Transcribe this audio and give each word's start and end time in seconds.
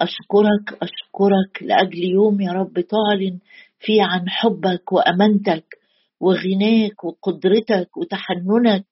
أشكرك 0.00 0.82
أشكرك 0.82 1.62
لأجل 1.62 2.04
يوم 2.04 2.40
يا 2.40 2.52
رب 2.52 2.80
تعلن 2.80 3.38
فيه 3.78 4.02
عن 4.02 4.28
حبك 4.28 4.92
وأمانتك 4.92 5.64
وغناك 6.20 7.04
وقدرتك 7.04 7.96
وتحننك 7.96 8.86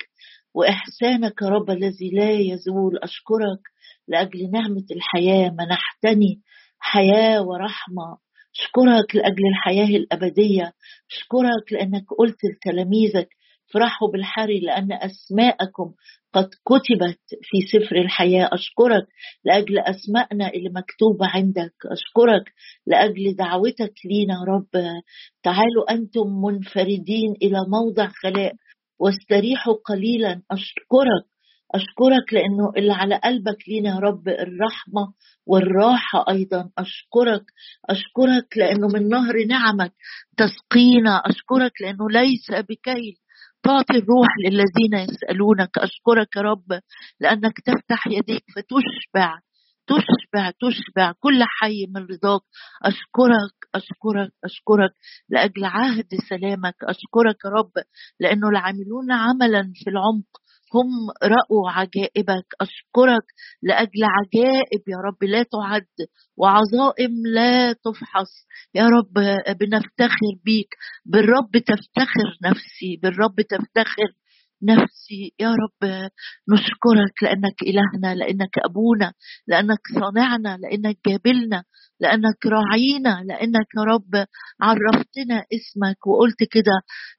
وإحسانك 0.54 1.42
يا 1.42 1.48
رب 1.48 1.70
الذي 1.70 2.10
لا 2.12 2.30
يزول. 2.30 2.98
أشكرك 3.02 3.60
لأجل 4.08 4.50
نعمة 4.50 4.86
الحياة 4.90 5.50
منحتني 5.50 6.40
حياة 6.78 7.42
ورحمة. 7.42 8.18
أشكرك 8.60 9.16
لأجل 9.16 9.46
الحياة 9.48 9.96
الأبدية. 9.96 10.72
أشكرك 11.10 11.72
لأنك 11.72 12.04
قلت 12.18 12.36
لتلاميذك 12.44 13.28
افرحوا 13.70 14.08
بالحري 14.12 14.60
لأن 14.60 14.92
أسماءكم 14.92 15.94
قد 16.32 16.44
كتبت 16.44 17.20
في 17.42 17.58
سفر 17.72 17.96
الحياة. 17.96 18.48
أشكرك 18.52 19.06
لأجل 19.44 19.78
أسماءنا 19.78 20.48
اللي 20.48 20.68
مكتوبة 20.68 21.26
عندك. 21.26 21.74
أشكرك 21.86 22.52
لأجل 22.86 23.36
دعوتك 23.36 23.94
لينا 24.04 24.34
رب. 24.48 25.02
تعالوا 25.42 25.90
أنتم 25.90 26.26
منفردين 26.44 27.32
إلى 27.42 27.64
موضع 27.68 28.08
خلاء 28.22 28.52
واستريحوا 29.00 29.74
قليلا. 29.74 30.42
أشكرك. 30.50 31.26
أشكرك 31.74 32.32
لأنه 32.32 32.72
اللي 32.76 32.92
على 32.92 33.20
قلبك 33.24 33.68
لينا 33.68 33.90
يا 33.90 33.98
رب. 33.98 34.28
الرحمة 34.28 35.12
والراحة 35.46 36.24
أيضا. 36.28 36.70
أشكرك. 36.78 37.44
أشكرك 37.90 38.56
لأنه 38.56 38.88
من 38.88 39.08
نهر 39.08 39.44
نعمك 39.48 39.92
تسقينا. 40.36 41.22
أشكرك 41.24 41.72
لأنه 41.80 42.10
ليس 42.10 42.50
بكيل. 42.50 43.25
تعطي 43.66 43.98
الروح 43.98 44.28
للذين 44.44 45.08
يسألونك. 45.10 45.78
أشكرك 45.78 46.36
يا 46.36 46.42
رب 46.42 46.80
لأنك 47.20 47.60
تفتح 47.60 48.06
يديك 48.06 48.44
فتشبع 48.56 49.40
تشبع 49.86 50.50
تشبع 50.50 51.12
كل 51.20 51.42
حي 51.60 51.86
من 51.86 52.02
رضاك. 52.02 52.40
أشكرك 52.84 53.56
أشكرك 53.74 54.32
أشكرك 54.44 54.90
لأجل 55.28 55.64
عهد 55.64 56.08
سلامك. 56.28 56.74
أشكرك 56.82 57.36
يا 57.44 57.50
رب 57.50 57.72
لأنه 58.20 58.48
العاملون 58.48 59.12
عملا 59.12 59.72
في 59.74 59.90
العمق 59.90 60.45
هم 60.74 60.88
رأوا 61.22 61.70
عجائبك 61.70 62.46
أشكرك 62.60 63.26
لأجل 63.62 64.02
عجائب 64.04 64.82
يا 64.88 64.96
رب 65.06 65.24
لا 65.24 65.42
تعد 65.42 65.86
وعظائم 66.36 67.12
لا 67.34 67.72
تفحص. 67.72 68.46
يا 68.74 68.86
رب 68.86 69.12
بنفتخر 69.60 70.32
بيك 70.44 70.74
بالرب 71.06 71.50
تفتخر 71.52 72.28
نفسي 72.44 72.96
بالرب 73.02 73.40
تفتخر 73.40 74.10
نفسي 74.66 75.32
يا 75.40 75.48
رب 75.50 76.10
نشكرك 76.52 77.22
لأنك 77.22 77.62
إلهنا 77.62 78.14
لأنك 78.14 78.58
أبونا 78.64 79.12
لأنك 79.48 79.80
صانعنا 80.00 80.56
لأنك 80.62 80.98
جابلنا 81.06 81.64
لأنك 82.00 82.46
راعينا 82.46 83.22
لأنك 83.28 83.66
يا 83.78 83.82
رب 83.82 84.26
عرفتنا 84.60 85.44
اسمك. 85.56 86.06
وقلت 86.06 86.40
كده 86.50 86.72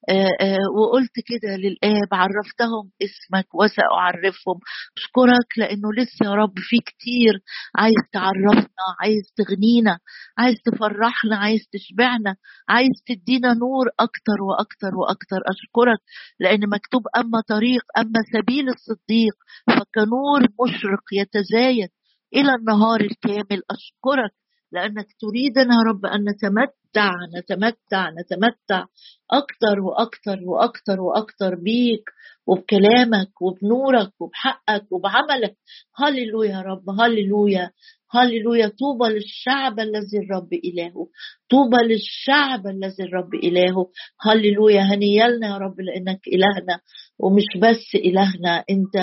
آه، 0.10 0.32
آه، 0.42 0.58
وقلت 0.80 1.12
كده 1.30 1.56
للآب 1.56 2.10
عرفتهم 2.14 2.92
اسمك 3.04 3.48
وسأعرفهم. 3.56 4.60
أشكرك 4.98 5.50
لأنه 5.58 5.90
لسه 5.98 6.26
يا 6.26 6.34
رب 6.36 6.54
في 6.60 6.78
كتير 6.80 7.34
عايز 7.76 8.04
تعرفنا 8.14 8.86
عايز 9.02 9.24
تغنينا 9.38 10.00
عايز 10.38 10.58
تفرحنا 10.66 11.36
عايز 11.38 11.62
تشبعنا 11.74 12.36
عايز 12.70 12.96
تدينا 13.08 13.54
نور 13.54 13.86
أكتر 14.00 14.38
وأكتر 14.48 14.96
وأكتر. 14.96 15.40
أشكرك 15.54 16.00
لأن 16.40 16.60
مكتوب 16.70 17.02
طريق 17.48 17.84
أما 17.98 18.20
سبيل 18.34 18.70
الصديق 18.70 19.36
فكنور 19.68 20.42
مشرق 20.42 21.04
يتزايد 21.14 21.90
إلى 22.36 22.56
النهار 22.56 23.02
الكامل. 23.02 23.62
أشكرك 23.72 24.32
لأنك 24.72 25.08
تريدنا 25.20 25.76
يا 25.76 25.82
رب 25.90 26.06
أن 26.06 26.30
نتمتع 26.30 27.12
نتمتع 27.38 28.10
نتمتع 28.10 28.86
أكثر 29.32 29.80
وأكثر 29.82 30.40
وأكثر 30.46 31.02
وأكثر 31.02 31.56
بيك 31.56 32.10
وبكلامك 32.48 33.42
وبنورك 33.42 34.12
وبحقك 34.22 34.92
وبعملك. 34.92 35.56
هللويا 35.96 36.52
يا 36.52 36.62
رب 36.62 36.90
هللويا. 36.90 37.72
هللويا 38.12 38.68
طوبى 38.68 39.14
للشعب 39.14 39.80
الذي 39.80 40.18
الرب 40.24 40.54
إلهه. 40.54 41.08
طوبى 41.50 41.78
للشعب 41.78 42.68
الذي 42.68 43.04
الرب 43.04 43.34
إلهه. 43.36 43.88
هللويا 44.22 44.82
هنيالنا 44.82 45.48
يا 45.48 45.58
رب 45.58 45.82
لأنك 45.82 46.20
إلهنا 46.28 46.80
ومش 47.20 47.46
بس 47.62 47.96
إلهنا 47.96 48.64
أنت 48.70 48.96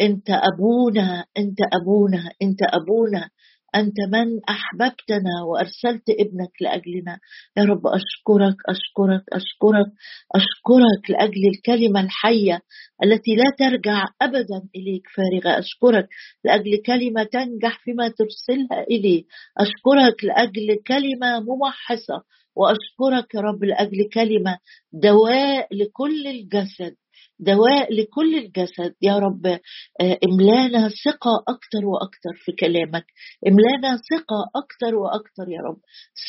أنت 0.00 0.30
أبونا 0.30 1.24
أنت 1.38 1.58
أبونا 1.72 2.30
أنت 2.42 2.62
أبونا. 2.62 3.30
أنت 3.76 3.96
من 4.12 4.40
أحببتنا 4.48 5.34
وأرسلت 5.48 6.10
ابنك 6.10 6.52
لأجلنا. 6.60 7.18
يا 7.56 7.64
رب 7.64 7.86
أشكرك 7.86 8.56
أشكرك 8.68 9.24
أشكرك 9.32 9.86
أشكرك 10.34 11.10
لأجل 11.10 11.48
الكلمة 11.54 12.00
الحية 12.00 12.60
التي 13.04 13.34
لا 13.36 13.44
ترجع 13.58 14.04
أبدا 14.22 14.68
إليك 14.76 15.02
فارغة. 15.16 15.58
أشكرك 15.58 16.08
لأجل 16.44 16.82
كلمة 16.86 17.22
تنجح 17.24 17.78
فيما 17.84 18.08
ترسلها 18.08 18.82
إليه. 18.90 19.24
أشكرك 19.58 20.24
لأجل 20.24 20.78
كلمة 20.86 21.40
ممحصة. 21.40 22.22
وأشكرك 22.56 23.34
يا 23.34 23.40
رب 23.40 23.64
لأجل 23.64 24.08
كلمة 24.14 24.58
دواء 24.92 25.68
لكل 25.76 26.26
الجسد. 26.26 26.94
دواء 27.40 27.92
لكل 27.94 28.34
الجسد. 28.38 28.94
يا 29.02 29.18
رب 29.18 29.46
آه، 29.46 30.18
املانا 30.24 30.88
ثقة 30.88 31.34
أكتر 31.48 31.86
وأكتر 31.86 32.34
في 32.44 32.52
كلامك. 32.52 33.06
املانا 33.48 33.96
ثقة 33.96 34.40
أكتر 34.56 34.94
وأكتر 34.96 35.48
يا 35.48 35.60
رب. 35.68 35.78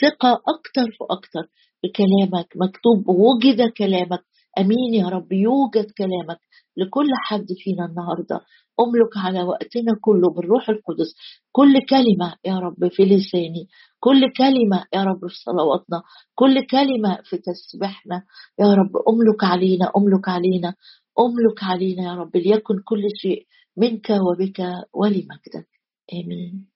ثقة 0.01 0.33
أكتر 0.33 0.97
وأكتر 1.01 1.43
في 1.81 1.87
كلامك. 1.95 2.47
مكتوب 2.55 3.09
وجد 3.09 3.69
كلامك. 3.77 4.23
أمين 4.59 4.93
يا 4.93 5.09
رب 5.09 5.31
يوجد 5.31 5.91
كلامك 5.97 6.39
لكل 6.77 7.07
حد 7.15 7.45
فينا 7.63 7.85
النهارده. 7.85 8.39
أملك 8.79 9.17
على 9.17 9.43
وقتنا 9.43 9.91
كله 10.01 10.29
بالروح 10.29 10.69
القدس. 10.69 11.15
كل 11.51 11.73
كلمة 11.89 12.35
يا 12.45 12.59
رب 12.59 12.87
في 12.87 13.03
لساني. 13.03 13.67
كل 13.99 14.21
كلمة 14.37 14.85
يا 14.93 15.03
رب 15.03 15.27
في 15.27 15.35
صلواتنا. 15.45 16.03
كل 16.35 16.67
كلمة 16.67 17.21
في 17.23 17.37
تسبيحنا. 17.37 18.23
يا 18.59 18.73
رب 18.73 18.91
أملك 19.09 19.43
علينا 19.43 19.91
أملك 19.97 20.29
علينا 20.29 20.73
أملك 21.19 21.63
علينا 21.63 22.03
يا 22.03 22.13
رب 22.15 22.35
ليكن 22.37 22.79
كل 22.85 23.03
شيء 23.21 23.45
منك 23.77 24.09
وبك 24.09 24.59
ولمجدك. 24.93 25.67
آمين. 26.13 26.67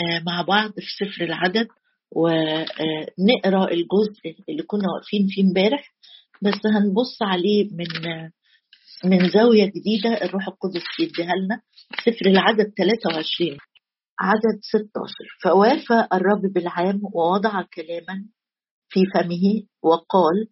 آه، 0.00 0.22
مع 0.26 0.42
بعض 0.42 0.70
في 0.70 0.86
سفر 1.04 1.24
العدد 1.24 1.68
ونقرا 2.16 3.70
الجزء 3.70 4.36
اللي 4.48 4.62
كنا 4.62 4.88
واقفين 4.94 5.26
فيه 5.30 5.42
امبارح 5.42 5.94
بس 6.42 6.60
هنبص 6.66 7.22
عليه 7.22 7.68
من 7.72 7.86
من 9.04 9.28
زاوية 9.28 9.66
جديدة 9.66 10.24
الروح 10.24 10.48
القدس 10.48 10.82
يديها 11.00 11.34
لنا. 11.34 11.60
سفر 12.00 12.26
العدد 12.26 12.72
23 12.78 13.58
عدد 14.20 14.58
16 14.62 15.14
فوافى 15.42 16.08
الرب 16.12 16.40
بالعام 16.54 17.00
ووضع 17.14 17.62
كلاما 17.62 18.26
في 18.88 19.00
فمه 19.14 19.62
وقال 19.82 20.48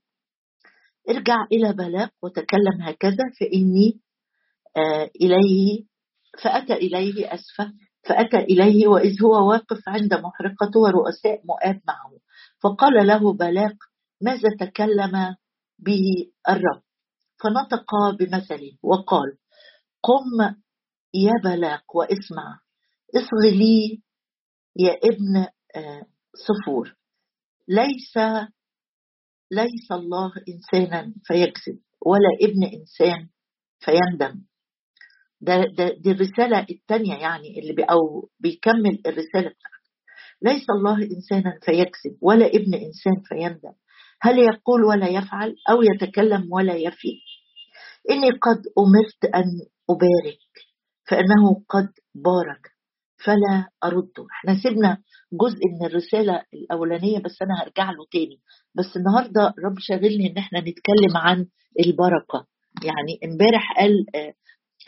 ارجع 1.10 1.36
إلى 1.52 1.72
بلاق 1.72 2.10
وتكلم 2.22 2.82
هكذا 2.82 3.24
فإني 3.40 4.00
آه 4.76 5.10
إليه 5.20 5.84
فأتى 6.42 6.72
إليه 6.74 7.34
أسفة 7.34 7.72
فأتى 8.08 8.36
إليه 8.36 8.86
وإذ 8.88 9.22
هو 9.22 9.50
واقف 9.50 9.88
عند 9.88 10.14
محرقته 10.14 10.80
ورؤساء 10.80 11.40
مؤاب 11.44 11.80
معه. 11.86 12.18
فقال 12.62 13.06
له 13.06 13.32
بلاق 13.32 13.76
ماذا 14.20 14.48
تكلم 14.60 15.36
به 15.78 16.02
الرب؟ 16.48 16.82
فنطق 17.42 17.94
بمثله 18.18 18.72
وقال 18.82 19.38
قم 20.02 20.54
يا 21.14 21.32
بلاق 21.44 21.96
واسمع 21.96 22.60
اصغ 23.16 23.56
لي 23.58 24.02
يا 24.76 24.92
ابن 25.04 25.46
آه، 25.76 26.06
صفور. 26.34 26.96
ليس 27.68 28.18
ليس 29.50 29.92
الله 29.92 30.32
إنسانا 30.48 31.14
فيكذب 31.24 31.78
ولا 32.06 32.30
ابن 32.42 32.64
إنسان 32.64 33.28
فيندم. 33.80 34.44
ده, 35.40 35.64
ده 35.78 35.88
دي 35.88 36.10
الرسالة 36.10 36.66
الثانية 36.70 37.14
يعني 37.14 37.58
اللي 37.60 37.72
بي 37.72 37.82
أو 37.82 38.30
بيكمل 38.40 39.02
الرسالة 39.06 39.48
بتاعته. 39.50 39.82
ليس 40.42 40.66
الله 40.70 41.02
إنسانا 41.02 41.58
فيكذب 41.62 42.18
ولا 42.20 42.46
ابن 42.46 42.74
إنسان 42.74 43.22
فيندم. 43.24 43.72
هل 44.20 44.38
يقول 44.38 44.84
ولا 44.84 45.08
يفعل 45.08 45.56
أو 45.70 45.82
يتكلم 45.82 46.48
ولا 46.52 46.74
يفي 46.74 47.20
إني 48.10 48.30
قد 48.30 48.62
أمرت 48.78 49.34
أن 49.34 49.44
أبارك 49.90 50.38
فإنه 51.08 51.62
قد 51.68 51.88
بارك 52.14 52.70
فلا 53.24 53.68
أرده. 53.84 54.26
إحنا 54.38 54.62
سيبنا 54.62 54.98
جزء 55.32 55.58
من 55.80 55.86
الرسالة 55.86 56.42
الأولانية 56.54 57.18
بس 57.18 57.42
أنا 57.42 57.62
هرجع 57.62 57.90
له 57.90 58.06
تاني. 58.12 58.40
بس 58.74 58.96
النهارده 58.96 59.54
رب 59.64 59.78
شاغلني 59.78 60.30
إن 60.30 60.38
إحنا 60.38 60.60
نتكلم 60.60 61.16
عن 61.16 61.46
البركة. 61.86 62.46
يعني 62.84 63.32
إمبارح 63.32 63.78
قال 63.78 64.06
آه، 64.14 64.34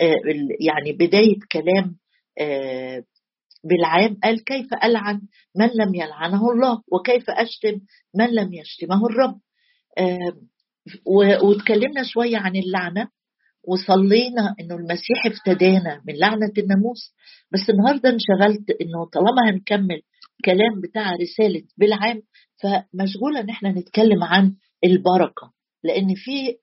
آه، 0.00 0.14
يعني 0.60 0.92
بداية 0.92 1.38
كلام 1.52 1.96
بالعام 3.64 4.16
قال 4.24 4.44
كيف 4.44 4.66
ألعن 4.84 5.20
من 5.56 5.66
لم 5.66 5.94
يلعنه 5.94 6.50
الله 6.50 6.82
وكيف 6.92 7.24
أشتم 7.30 7.80
من 8.14 8.26
لم 8.34 8.52
يشتمه 8.52 9.06
الرب. 9.06 9.40
واتكلمنا 11.42 12.02
شوية 12.04 12.36
عن 12.36 12.56
اللعنة 12.56 13.08
وصلينا 13.68 14.54
إنه 14.60 14.74
المسيح 14.74 15.26
افتدانا 15.26 16.02
من 16.08 16.14
لعنة 16.18 16.52
الناموس. 16.58 17.14
بس 17.52 17.70
النهارده 17.70 18.08
انشغلت 18.10 18.70
إنه 18.80 19.04
طالما 19.12 19.50
هنكمل 19.50 20.00
كلام 20.44 20.80
بتاع 20.80 21.12
رسالة 21.16 21.62
بالعام 21.78 22.22
فمشغولة 22.62 23.40
إن 23.40 23.48
إحنا 23.50 23.70
نتكلم 23.70 24.24
عن 24.24 24.54
البركة. 24.84 25.52
لأن 25.84 26.14
في 26.14 26.56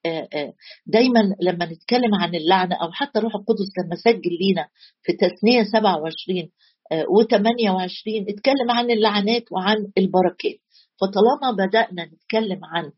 دايما 0.86 1.36
لما 1.42 1.66
نتكلم 1.66 2.16
عن 2.16 2.36
اللعنة 2.36 2.76
أو 2.76 2.92
حتى 2.92 3.20
روح 3.20 3.36
القدس 3.36 3.70
لما 3.86 3.96
سجل 3.96 4.32
لينا 4.42 4.68
في 5.02 5.14
تثنية 5.14 5.64
27 5.64 6.50
و28 6.94 8.30
اتكلم 8.30 8.72
عن 8.72 8.92
اللعنات 8.92 9.44
وعن 9.52 9.78
البركات. 9.98 10.60
فطالما 11.02 11.66
بدأنا 11.68 12.06
نتكلم 12.06 12.66
عن 12.66 12.92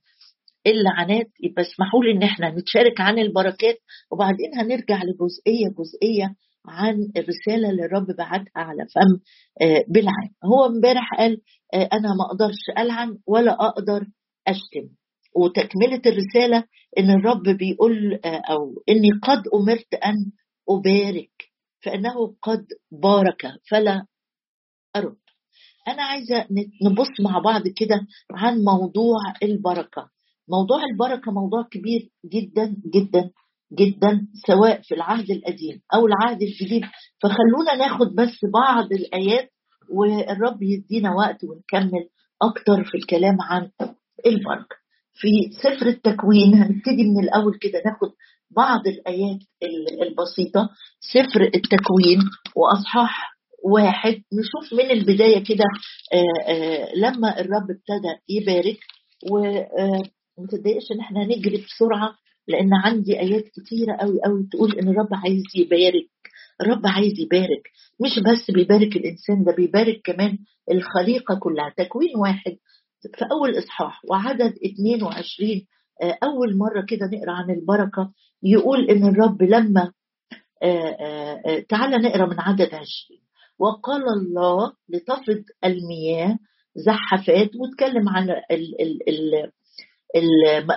اللعنات 0.68 1.32
يبقى 1.44 1.62
اسمحوا 1.62 2.04
لي 2.04 2.12
إن 2.12 2.24
إحنا 2.24 2.50
نتشارك 2.50 3.02
عن 3.02 3.20
البركات 3.20 3.78
وبعدين 4.12 4.56
هنرجع 4.60 5.02
لجزئية 5.04 5.68
جزئية 5.80 6.36
عن 6.66 7.12
الرسالة 7.18 7.70
اللي 7.70 7.86
الرب 7.86 8.08
بعتها 8.18 8.52
على 8.56 8.84
فم 8.96 9.20
آه، 9.62 9.86
بالعام 9.88 10.30
هو 10.46 10.66
امبارح 10.66 11.10
قال 11.18 11.42
آه، 11.74 11.90
أنا 11.94 12.14
ما 12.14 12.26
أقدرش 12.26 12.70
ألعن 12.78 13.18
ولا 13.28 13.52
أقدر 13.52 14.06
أشتم. 14.48 14.90
وتكملة 15.36 16.02
الرسالة 16.06 16.64
إن 16.98 17.10
الرب 17.10 17.44
بيقول 17.44 18.20
آه، 18.26 18.42
أو 18.52 18.84
إني 18.90 19.10
قد 19.24 19.44
أمرت 19.56 19.94
أن 19.94 20.32
أبارك 20.70 21.32
فإنه 21.84 22.36
قد 22.42 22.66
بارك 22.92 23.42
فلا 23.70 24.06
أرد. 24.96 25.18
أنا 25.88 26.04
عايزة 26.04 26.48
نبص 26.86 27.22
مع 27.22 27.40
بعض 27.40 27.62
كده 27.68 28.08
عن 28.32 28.64
موضوع 28.64 29.18
البركة. 29.44 30.10
موضوع 30.50 30.78
البركة 30.92 31.32
موضوع 31.32 31.64
كبير 31.72 32.10
جدا 32.26 32.76
جدا 32.94 33.32
جدا 33.80 34.28
سواء 34.48 34.82
في 34.82 34.96
العهد 34.96 35.32
القديم 35.32 35.82
أو 35.94 36.08
العهد 36.08 36.42
الجديد. 36.42 36.84
فخلونا 37.22 37.76
ناخد 37.78 38.16
بس 38.16 38.40
بعض 38.54 38.92
الآيات 38.94 39.50
والرب 39.90 40.64
يدينا 40.64 41.14
وقت 41.16 41.44
ونكمل 41.44 42.10
أكتر 42.42 42.84
في 42.84 42.98
الكلام 42.98 43.38
عن 43.42 43.70
البركة. 44.26 44.76
في 45.14 45.28
سفر 45.64 45.88
التكوين 45.88 46.54
هنبتدي 46.56 47.04
من 47.04 47.24
الأول 47.24 47.58
كده 47.62 47.82
ناخد 47.86 48.12
بعض 48.52 48.88
الآيات 48.88 49.40
البسيطة. 50.02 50.70
سفر 51.00 51.42
التكوين 51.42 52.20
وأصحاح 52.56 53.34
واحد. 53.66 54.14
نشوف 54.14 54.74
من 54.74 54.92
البداية 54.92 55.44
كده 55.44 55.64
لما 56.96 57.40
الرب 57.40 57.68
ابتدى 57.72 58.14
يبارك 58.30 58.78
وما 60.38 60.48
تتضايقش 60.48 60.92
إن 60.92 61.00
إحنا 61.00 61.24
نجري 61.26 61.58
بسرعة 61.66 62.16
لأن 62.48 62.74
عندي 62.74 63.20
آيات 63.20 63.44
كتيرة 63.48 63.96
قوي 63.96 64.20
قوي 64.26 64.48
تقول 64.52 64.80
إن 64.80 64.88
الرب 64.88 65.10
عايز 65.12 65.44
يبارك 65.56 66.10
الرب 66.62 66.82
عايز 66.86 67.20
يبارك 67.20 67.70
مش 68.02 68.20
بس 68.20 68.52
بيبارك 68.52 68.96
الإنسان 68.96 69.44
ده 69.44 69.56
بيبارك 69.56 70.02
كمان 70.04 70.38
الخليقة 70.72 71.36
كلها 71.40 71.74
تكوين 71.78 72.18
واحد. 72.18 72.58
في 73.18 73.26
أول 73.32 73.58
إصحاح 73.58 74.02
وعدد 74.10 74.54
22 74.66 75.62
آه، 76.02 76.18
أول 76.24 76.58
مرة 76.58 76.86
كده 76.88 77.06
نقرأ 77.06 77.32
عن 77.32 77.50
البركة 77.50 78.12
يقول 78.44 78.90
إن 78.90 79.04
الرب 79.08 79.42
لما 79.44 79.92
آه، 80.64 80.98
آه، 81.48 81.60
تعالى 81.70 81.98
نقرأ 81.98 82.26
من 82.26 82.40
عدد 82.40 82.70
20 82.74 82.88
وقال 83.60 84.04
الله 84.10 84.74
لتفض 84.90 85.44
المياه 85.66 86.38
زحفات 86.76 87.50
واتكلم 87.56 88.10
عن 88.10 88.30
ال 88.30 88.82
ال 88.82 89.10
ال 89.10 89.52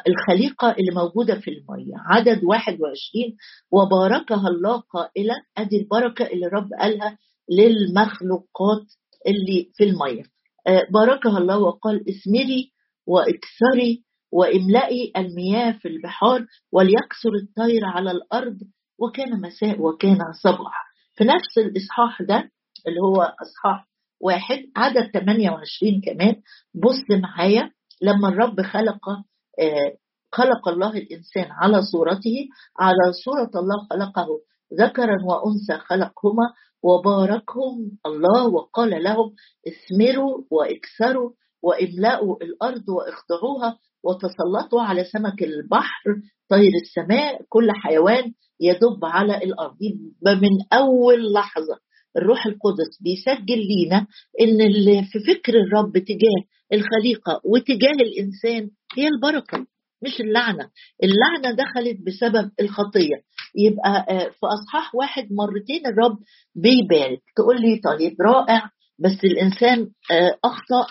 الخليقة 0.06 0.71
اللي 0.71 0.91
موجودة 0.94 1.35
في 1.41 1.50
المية. 1.50 1.94
عدد 2.11 2.44
21 2.44 3.37
وباركها 3.73 4.49
الله 4.49 4.77
قائلا 4.81 5.35
أدي 5.59 5.77
البركة 5.77 6.27
اللي 6.27 6.47
الرب 6.47 6.69
قالها 6.81 7.19
للمخلوقات 7.50 8.87
اللي 9.27 9.71
في 9.75 9.85
المية. 9.85 10.23
آه، 10.67 10.87
باركها 10.93 11.38
الله 11.38 11.59
وقال 11.59 12.05
اسمري 12.11 12.73
واكثري 13.06 14.05
واملئي 14.33 15.12
المياه 15.17 15.73
في 15.73 15.88
البحار 15.88 16.47
وليكثر 16.73 17.35
الطير 17.43 17.85
على 17.85 18.11
الأرض 18.11 18.59
وكان 18.99 19.41
مساء 19.41 19.81
وكان 19.81 20.19
صباح. 20.43 20.87
في 21.15 21.25
نفس 21.25 21.59
الإصحاح 21.59 22.23
ده 22.23 22.50
اللي 22.88 23.00
هو 23.00 23.23
إصحاح 23.23 23.88
واحد 24.21 24.59
عدد 24.77 25.11
28 25.12 26.00
كمان 26.00 26.35
بص 26.75 27.11
معايا. 27.23 27.71
لما 28.02 28.28
الرب 28.28 28.62
خلق 28.62 29.08
آه، 29.60 29.93
خلق 30.32 30.69
الله 30.69 30.90
الإنسان 30.90 31.46
على 31.50 31.82
صورته 31.82 32.48
على 32.78 33.12
صورة 33.25 33.50
الله 33.62 33.87
خلقه 33.90 34.26
ذكرا 34.81 35.16
وأنثى 35.25 35.78
خلقهما 35.87 36.52
وباركهم 36.82 37.90
الله 38.06 38.46
وقال 38.48 39.02
لهم 39.02 39.34
اثمروا 39.69 40.43
وإكثروا 40.50 41.31
واملأوا 41.62 42.37
الأرض 42.43 42.88
واخضعوها 42.88 43.78
وتسلطوا 44.04 44.82
على 44.82 45.04
سمك 45.04 45.42
البحر 45.42 46.04
طير 46.49 46.70
السماء 46.82 47.42
كل 47.49 47.70
حيوان 47.72 48.32
يدب 48.60 49.04
على 49.04 49.37
الأرض. 49.37 49.76
من 50.26 50.50
أول 50.72 51.32
لحظة 51.32 51.78
الروح 52.16 52.46
القدس 52.46 53.02
بيسجل 53.02 53.58
لينا 53.58 54.06
إن 54.40 54.60
اللي 54.60 55.02
في 55.04 55.19
فكر 55.20 55.54
الرب 55.60 55.99
تجاه 55.99 56.42
الخليقة 56.72 57.40
وتجاه 57.44 57.92
الإنسان 58.00 58.70
هي 58.96 59.08
البركة 59.08 59.66
مش 60.04 60.20
اللعنة. 60.20 60.70
اللعنة 61.02 61.56
دخلت 61.56 61.98
بسبب 62.06 62.50
الخطية. 62.60 63.22
يبقى 63.54 64.06
آه، 64.10 64.28
في 64.28 64.46
أصحاح 64.46 64.94
واحد 64.94 65.28
مرتين 65.32 65.86
الرب 65.86 66.18
بيبارك. 66.54 67.22
تقول 67.36 67.60
لي 67.60 67.80
طيب 67.84 68.16
رائع 68.20 68.70
بس 68.98 69.24
الإنسان 69.24 69.90
آه، 70.10 70.38
أخطأ 70.44 70.86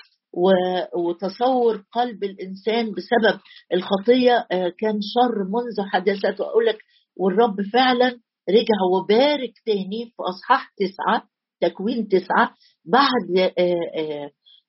وتصور 0.98 1.83
قلب 1.92 2.24
الإنسان 2.24 2.86
بسبب 2.92 3.39
الخطية 3.74 4.48
آه، 4.51 4.74
كان 4.80 5.00
شر 5.13 5.44
منذ 5.44 5.89
حدثته 5.89 6.44
أقول 6.45 6.66
لك 6.66 6.77
والرب 7.18 7.56
فعلا 7.74 8.07
رجع 8.50 8.75
وبارك 8.94 9.54
تاني 9.66 10.06
في 10.06 10.24
أصحاح 10.30 10.74
تسعة 10.77 11.24
تكوين 11.62 12.07
تسعة 12.07 12.54
بعد 12.86 13.51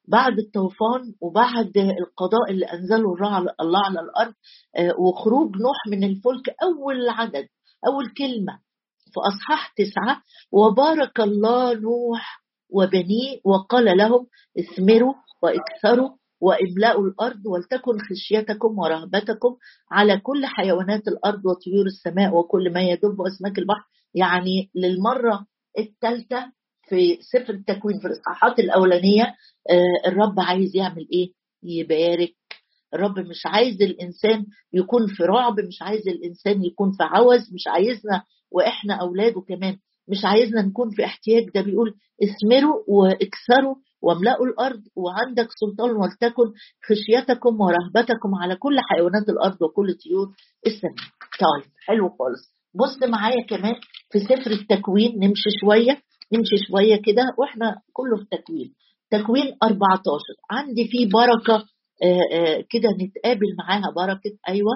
بعد 0.09 0.39
الطوفان 0.39 1.15
وبعد 1.21 1.73
القضاء 1.77 2.51
اللي 2.51 2.67
أنزله 2.67 3.15
الله 3.61 3.85
على 3.87 4.01
الأرض 4.01 4.35
آه، 4.77 4.95
وخروج 5.01 5.57
نوح 5.57 5.77
من 5.89 6.05
الفلك 6.05 6.55
أول 6.63 7.09
عدد 7.09 7.49
أول 7.87 8.09
كلمة. 8.19 8.59
في 9.13 9.21
اصحاح 9.21 9.75
تسعة 9.77 10.23
وبارك 10.53 11.21
الله 11.21 11.75
نوح 11.75 12.43
وبنيه 12.71 13.41
وقال 13.45 13.85
لهم 13.99 14.27
اثمروا 14.59 15.15
وإكثروا 15.43 16.11
وإملأوا 16.41 17.07
الأرض 17.07 17.47
ولتكن 17.47 17.99
خشيتكم 17.99 18.79
ورهبتكم 18.79 19.57
على 19.91 20.19
كل 20.19 20.47
حيوانات 20.47 21.09
الأرض 21.09 21.47
وطيور 21.47 21.87
السماء 21.87 22.35
وكل 22.35 22.73
ما 22.73 22.83
يدب 22.83 23.21
وأسماك 23.21 23.59
البحر. 23.59 23.85
يعني 24.15 24.71
للمرة 24.75 25.47
الثالثة 25.79 26.53
في 26.89 27.19
سفر 27.21 27.55
التكوين 27.55 27.99
في 28.01 28.07
الإصحاحات 28.07 28.59
الأولانية 28.59 29.23
آه، 29.25 29.35
الرب 30.07 30.41
عايز 30.41 30.77
يعمل 30.77 31.09
إيه؟ 31.13 31.33
يبارك. 31.63 32.35
الرب 32.95 33.19
مش 33.19 33.43
عايز 33.47 33.83
الإنسان 33.83 34.47
يكون 34.73 35.07
في 35.07 35.23
رعب 35.23 35.61
مش 35.61 35.83
عايز 35.83 36.09
الإنسان 36.09 36.65
يكون 36.65 36.91
في 36.93 37.03
عوز 37.03 37.53
مش 37.55 37.67
عايزنا 37.67 38.23
وإحنا 38.51 38.95
أولاده 38.95 39.41
كمان 39.41 39.77
مش 40.09 40.25
عايزنا 40.25 40.63
نكون 40.63 40.91
في 40.91 41.05
احتياج. 41.05 41.51
ده 41.55 41.61
بيقول 41.61 41.95
اثمروا 42.23 42.83
واكثروا 42.89 43.75
واملأوا 44.03 44.47
الأرض 44.47 44.83
وعندك 44.97 45.49
سلطان 45.61 45.91
ولتكن 45.91 46.53
خشيتكم 46.89 47.61
ورهبتكم 47.61 48.35
على 48.43 48.57
كل 48.57 48.77
حيوانات 48.81 49.29
الأرض 49.29 49.63
وكل 49.63 49.95
طيور 50.05 50.35
السماء. 50.67 50.95
طيب 51.41 51.71
حلو 51.87 52.09
خالص. 52.09 52.55
بص 52.75 53.09
معايا 53.11 53.47
كمان 53.49 53.75
في 54.13 54.21
سفر 54.21 54.51
التكوين 54.51 55.13
نمشي 55.19 55.51
شوية 55.61 56.03
نمشي 56.33 56.57
شوية 56.69 56.97
كده 56.97 57.23
وإحنا 57.39 57.77
كله 57.93 58.17
في 58.17 58.25
تكوين. 58.37 58.75
تكوين 59.11 59.57
14 59.63 60.21
عندي 60.51 60.89
فيه 60.89 61.09
بركة 61.09 61.67
آه، 62.03 62.21
آه، 62.33 62.65
كده 62.71 62.89
نتقابل 63.01 63.47
معاها 63.59 63.93
بركة. 63.97 64.39
أيوة. 64.49 64.73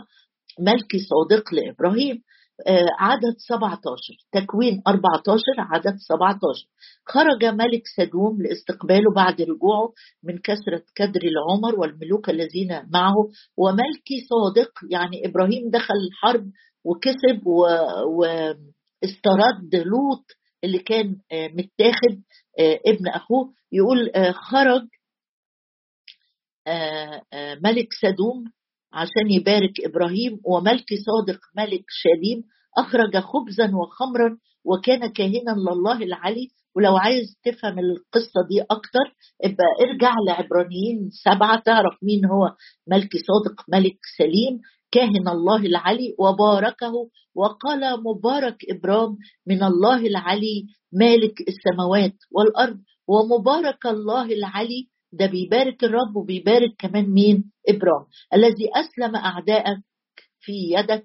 ملكي 0.61 0.99
صادق 0.99 1.55
لإبراهيم 1.55 2.23
آه، 2.67 2.87
عدد 2.99 3.35
17 3.39 4.17
تكوين 4.33 4.83
14 4.89 5.43
عدد 5.59 5.97
17 6.09 6.67
خرج 7.07 7.45
ملك 7.45 7.83
سدوم 7.97 8.43
لاستقباله 8.43 9.15
بعد 9.17 9.43
رجوعه 9.43 9.93
من 10.25 10.39
كثرة 10.39 10.83
كدر 10.95 11.21
العمر 11.23 11.81
والملوك 11.81 12.31
الذين 12.31 12.83
معه. 12.93 13.29
وملكي 13.57 14.27
صادق 14.31 14.71
يعني 14.91 15.27
إبراهيم 15.27 15.71
دخل 15.71 15.95
الحرب 16.11 16.51
وكسب 16.85 17.47
واسترد 18.17 19.75
لوط 19.75 20.25
اللي 20.65 20.79
كان 20.79 21.17
متاخد. 21.33 22.23
ابن 22.87 23.09
أخوه 23.09 23.53
يقول 23.73 24.11
خرج 24.35 24.83
ملك 27.65 27.89
سدوم 28.03 28.45
عشان 28.93 29.31
يبارك 29.31 29.73
إبراهيم 29.85 30.41
وملك 30.45 30.87
صادق 31.07 31.41
ملك 31.57 31.85
شاليم 31.89 32.45
أخرج 32.79 33.17
خبزا 33.17 33.65
وخمرا 33.77 34.39
وكان 34.65 35.13
كاهنا 35.13 35.51
لله 35.57 36.03
العلي. 36.03 36.49
ولو 36.77 36.97
عايز 36.97 37.37
تفهم 37.45 37.79
القصة 37.79 38.47
دي 38.49 38.61
أكتر 38.63 39.07
ابقى 39.45 39.65
ارجع 39.81 40.15
لعبرانيين 40.27 41.11
سبعة 41.25 41.61
تعرف 41.61 41.95
مين 42.03 42.25
هو 42.27 42.57
ملك 42.87 43.11
صادق 43.17 43.65
ملك 43.69 43.99
سليم. 44.19 44.61
كاهن 44.91 45.29
الله 45.29 45.57
العلي 45.67 46.15
وباركه 46.19 46.93
وقال 47.35 47.81
مبارك 48.05 48.57
إبرام 48.71 49.17
من 49.47 49.63
الله 49.63 50.07
العلي 50.07 50.67
مالك 50.93 51.35
السماوات 51.49 52.15
والأرض 52.31 52.79
ومبارك 53.09 53.87
الله 53.87 54.25
العلي 54.25 54.89
ده 55.13 55.27
بيبارك 55.27 55.85
الرب 55.85 56.17
وبيبارك 56.17 56.75
كمان 56.79 57.11
مين؟ 57.11 57.53
إبرام 57.69 58.05
الذي 58.35 58.69
أسلم 58.77 59.17
أعدائك 59.17 59.79
في 60.41 60.53
يدك 60.53 61.05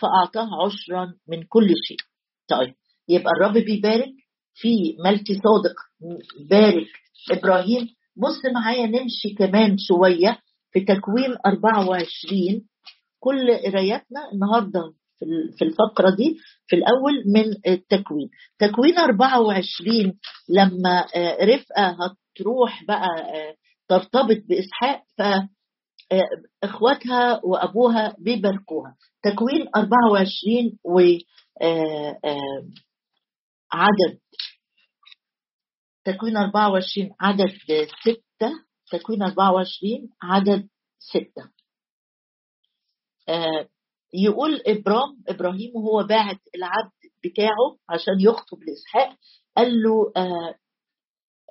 فأعطاه 0.00 0.48
عشرا 0.66 1.14
من 1.28 1.42
كل 1.42 1.68
شيء. 1.88 1.96
طيب 2.48 2.74
يبقى 3.08 3.30
الرب 3.36 3.52
بيبارك 3.64 4.12
في 4.54 4.96
ملك 5.04 5.24
صادق 5.26 5.74
بارك 6.50 6.86
إبراهيم. 7.30 7.88
بص 8.16 8.52
معايا 8.54 8.86
نمشي 8.86 9.34
كمان 9.38 9.76
شوية 9.78 10.38
في 10.72 10.80
تكوين 10.80 11.34
24 11.46 12.68
كل 13.24 13.56
قراياتنا 13.66 14.20
النهارده 14.32 14.80
في 15.58 15.64
الفقرة 15.64 16.10
دي 16.16 16.36
في 16.66 16.76
الأول 16.76 17.12
من 17.34 17.72
التكوين. 17.72 18.28
تكوين 18.58 18.98
24 18.98 20.18
لما 20.48 21.06
آه، 21.16 21.44
رفقة 21.44 21.86
هتروح 21.86 22.84
بقى 22.88 23.08
آه، 23.34 23.54
ترتبط 23.88 24.42
بإسحاق 24.48 25.02
ف 25.18 25.22
آه، 26.12 26.28
إخواتها 26.64 27.40
وأبوها 27.44 28.16
بيباركوها. 28.18 28.96
تكوين 29.22 29.68
24 29.76 30.78
و 30.84 31.00
عدد. 33.72 34.18
تكوين 36.04 36.36
24 36.36 37.10
عدد 37.20 37.50
ستة. 38.02 38.50
تكوين 38.92 39.22
24 39.22 40.08
عدد 40.22 40.68
ستة. 40.98 41.42
آه 41.42 41.63
يقول 44.14 44.62
إبرام 44.66 45.22
إبراهيم 45.28 45.70
وهو 45.76 46.06
باعت 46.06 46.38
العبد 46.54 46.92
بتاعه 47.24 47.76
عشان 47.88 48.20
يخطب 48.20 48.58
لإسحاق 48.62 49.16
قال 49.56 49.82
له 49.82 50.12
آه 50.16 50.54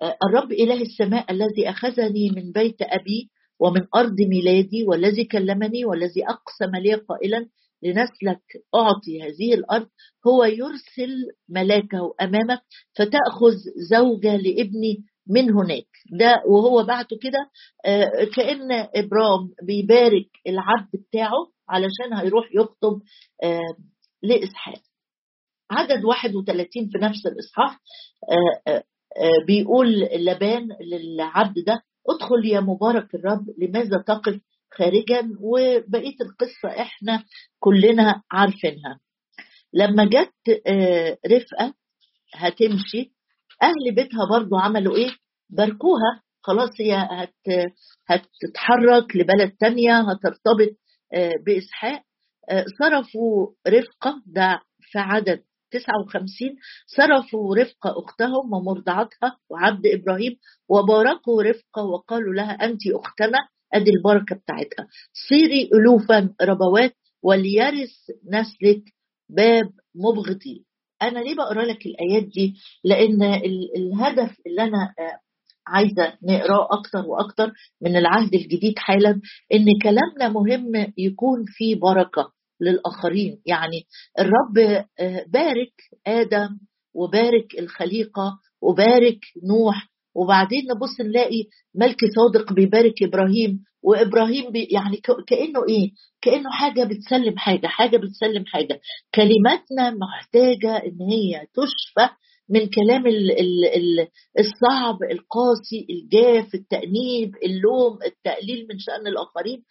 آه 0.01 0.17
الرب 0.29 0.51
إله 0.51 0.81
السماء 0.81 1.31
الذي 1.31 1.69
أخذني 1.69 2.29
من 2.35 2.51
بيت 2.51 2.81
أبي 2.81 3.29
ومن 3.59 3.81
أرض 3.95 4.21
ميلادي 4.21 4.83
والذي 4.87 5.25
كلمني 5.25 5.85
والذي 5.85 6.23
أقسم 6.29 6.75
لي 6.75 6.93
قائلا 6.93 7.49
لنسلك 7.83 8.41
أعطي 8.75 9.21
هذه 9.21 9.53
الأرض 9.53 9.87
هو 10.27 10.43
يرسل 10.43 11.13
ملاكه 11.49 12.13
أمامك 12.21 12.61
فتأخذ 12.97 13.55
زوجة 13.91 14.35
لابني 14.37 15.03
من 15.27 15.51
هناك. 15.53 15.87
ده 16.19 16.43
وهو 16.47 16.83
بعته 16.83 17.17
كده 17.21 17.49
آه، 17.85 18.09
كأن 18.35 18.71
إبرام 18.71 19.49
بيبارك 19.63 20.27
العبد 20.47 20.89
بتاعه 20.93 21.52
علشان 21.69 22.13
هيروح 22.13 22.45
يخطب 22.55 23.01
آه، 23.43 23.75
لإسحاق. 24.23 24.81
عدد 25.71 26.05
31 26.05 26.89
في 26.89 26.97
نفس 26.97 27.25
الإصحاح 27.25 27.79
آه، 28.67 28.83
بيقول 29.47 30.01
لبان 30.15 30.67
للعبد 30.81 31.63
ده 31.67 31.81
ادخل 32.09 32.45
يا 32.45 32.59
مبارك 32.59 33.15
الرب 33.15 33.45
لماذا 33.57 33.97
تقف 34.07 34.39
خارجا؟ 34.77 35.29
وبقية 35.41 36.15
القصة 36.21 36.81
إحنا 36.81 37.23
كلنا 37.59 38.21
عارفينها. 38.31 38.99
لما 39.73 40.05
جت 40.05 40.63
آه، 40.67 41.17
رفقة 41.27 41.73
هتمشي 42.35 43.13
أهل 43.63 43.95
بيتها 43.95 44.29
برضو 44.31 44.55
عملوا 44.57 44.95
إيه؟ 44.95 45.09
باركوها 45.49 46.21
خلاص 46.41 46.69
هي 46.79 46.93
هت 47.11 47.33
هتتحرك 48.07 49.15
لبلد 49.15 49.51
تانية 49.59 49.97
هترتبط 49.99 50.69
آه، 50.69 50.82
بإسحاق 51.45 52.01
آه، 52.49 52.65
صرفوا 52.79 53.47
رفقة 53.67 54.21
ده 54.25 54.59
في 54.81 54.99
عدد 54.99 55.43
59 55.71 56.55
صرفوا 56.87 57.55
رفقة 57.55 57.93
أختهم 57.99 58.53
ومرضعتها 58.53 59.37
وعبد 59.49 59.87
إبراهيم 59.87 60.37
وباركوا 60.69 61.43
رفقة 61.43 61.83
وقالوا 61.83 62.33
لها 62.33 62.51
أنت 62.51 62.79
أختنا 62.95 63.37
أدي 63.73 63.91
البركة 63.91 64.35
بتاعتها. 64.35 64.87
صيري 65.29 65.69
الوفا 65.73 66.35
ربوات 66.41 66.95
وليرث 67.23 67.91
نسلك 68.31 68.83
باب 69.29 69.69
مبغضي. 69.95 70.65
أنا 71.01 71.19
ليه 71.19 71.35
بقرأ 71.35 71.63
لك 71.65 71.85
الآيات 71.85 72.23
دي؟ 72.23 72.53
لأن 72.83 73.23
الهدف 73.75 74.35
اللي 74.47 74.63
أنا 74.63 74.93
آه، 74.99 75.19
عايزة 75.67 76.13
نقراه 76.23 76.67
أكتر 76.71 77.09
وأكتر 77.09 77.51
من 77.81 77.97
العهد 77.97 78.33
الجديد 78.35 78.73
حالا 78.77 79.21
إن 79.53 79.65
كلامنا 79.83 80.29
مهم 80.39 80.93
يكون 80.97 81.45
فيه 81.47 81.75
بركة 81.75 82.31
للآخرين. 82.61 83.41
يعني 83.45 83.83
الرب 84.19 84.85
آه، 84.99 85.25
بارك 85.27 85.73
آدم 86.07 86.49
وبارك 86.93 87.59
الخليقة 87.59 88.39
وبارك 88.61 89.19
نوح 89.49 89.87
وبعدين 90.15 90.61
نبص 90.75 91.01
نلاقي 91.01 91.43
ملك 91.75 91.97
صادق 92.15 92.53
بيبارك 92.53 93.03
إبراهيم 93.03 93.63
وإبراهيم 93.83 94.51
بي 94.51 94.67
يعني 94.71 94.97
كأنه 95.27 95.59
إيه؟ 95.69 95.91
كأنه 96.21 96.49
حاجة 96.51 96.83
بتسلم 96.83 97.37
حاجة 97.37 97.67
حاجة 97.67 97.97
بتسلم 97.97 98.45
حاجة. 98.45 98.79
كلماتنا 99.15 99.89
محتاجة 99.97 100.77
إن 100.77 101.01
هي 101.11 101.47
تشفى 101.53 102.09
من 102.49 102.59
كلام 102.59 103.03
الصعب 104.39 104.97
القاسي 105.11 105.87
الجاف 105.89 106.55
التأنيب 106.55 107.35
اللوم 107.45 107.93
التقليل 108.05 108.67
من 108.69 108.79
شأن 108.79 109.07
الآخرين. 109.07 109.63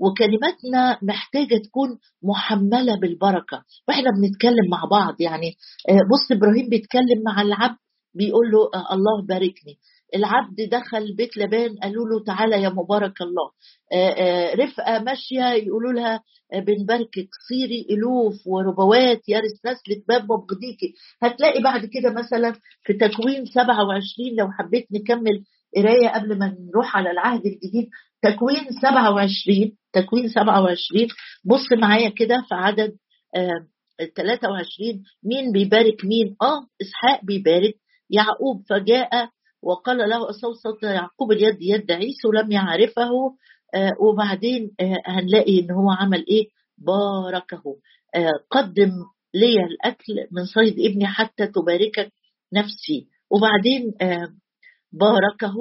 وكلماتنا 0.00 0.98
محتاجة 1.02 1.62
تكون 1.64 1.88
محملة 2.22 3.00
بالبركة. 3.00 3.64
وإحنا 3.88 4.10
بنتكلم 4.10 4.70
مع 4.70 4.84
بعض 4.90 5.20
يعني 5.20 5.48
آه، 5.88 5.92
بص 6.12 6.36
إبراهيم 6.36 6.68
بيتكلم 6.68 7.22
مع 7.26 7.42
العبد 7.42 7.76
بيقول 8.14 8.50
له 8.50 8.58
آه، 8.74 8.94
الله 8.94 9.26
باركني. 9.28 9.78
العبد 10.16 10.68
دخل 10.70 11.14
بيت 11.16 11.36
لبان 11.36 11.76
قالوا 11.82 12.08
له 12.08 12.24
تعالى 12.24 12.62
يا 12.62 12.68
مبارك 12.68 13.22
الله. 13.22 13.50
آه، 13.92 14.10
آه، 14.10 14.54
رفقة 14.54 14.98
ماشية 14.98 15.44
يقولوا 15.52 15.92
لها 15.92 16.20
بنباركك 16.54 17.28
صيري 17.48 17.86
ألوف 17.90 18.34
وربوات 18.46 19.28
يارس 19.28 19.52
نسلك 19.66 20.04
باب 20.08 20.22
مبغضيكي 20.22 20.94
هتلاقي 21.22 21.62
بعد 21.62 21.84
كده 21.86 22.10
مثلا 22.12 22.52
في 22.84 22.92
تكوين 22.92 23.44
27 23.46 24.36
لو 24.38 24.50
حبيت 24.52 24.86
نكمل 24.92 25.44
قراية 25.76 26.08
قبل 26.08 26.38
ما 26.38 26.56
نروح 26.68 26.96
على 26.96 27.10
العهد 27.10 27.46
الجديد 27.46 27.88
تكوين 28.22 28.66
27 28.82 29.72
تكوين 29.92 30.28
27 30.28 31.08
بص 31.44 31.72
معايا 31.80 32.08
كده 32.08 32.36
في 32.48 32.54
عدد 32.54 32.96
23 34.16 35.02
مين 35.24 35.52
بيبارك 35.52 36.04
مين؟ 36.04 36.36
آه 36.42 36.66
إسحاق 36.82 37.24
بيبارك 37.24 37.74
يعقوب 38.10 38.62
فجاء 38.68 39.28
وقال 39.62 39.98
له 39.98 40.30
صوت 40.32 40.82
يعقوب 40.82 41.32
اليد 41.32 41.56
يد 41.60 41.92
عيسو 41.92 42.32
لم 42.32 42.52
يعرفه 42.52 43.10
آه، 43.74 43.92
وبعدين 44.00 44.70
آه، 44.80 45.02
هنلاقي 45.06 45.60
إن 45.60 45.70
هو 45.70 45.90
عمل 45.90 46.24
إيه؟ 46.28 46.48
باركه. 46.78 47.62
آه، 48.14 48.30
قدم 48.50 48.90
لي 49.34 49.64
الأكل 49.64 50.14
من 50.32 50.44
صيد 50.46 50.80
ابني 50.80 51.06
حتى 51.06 51.46
تباركك 51.46 52.12
نفسي. 52.52 53.08
وبعدين 53.30 53.94
باركه 54.92 55.54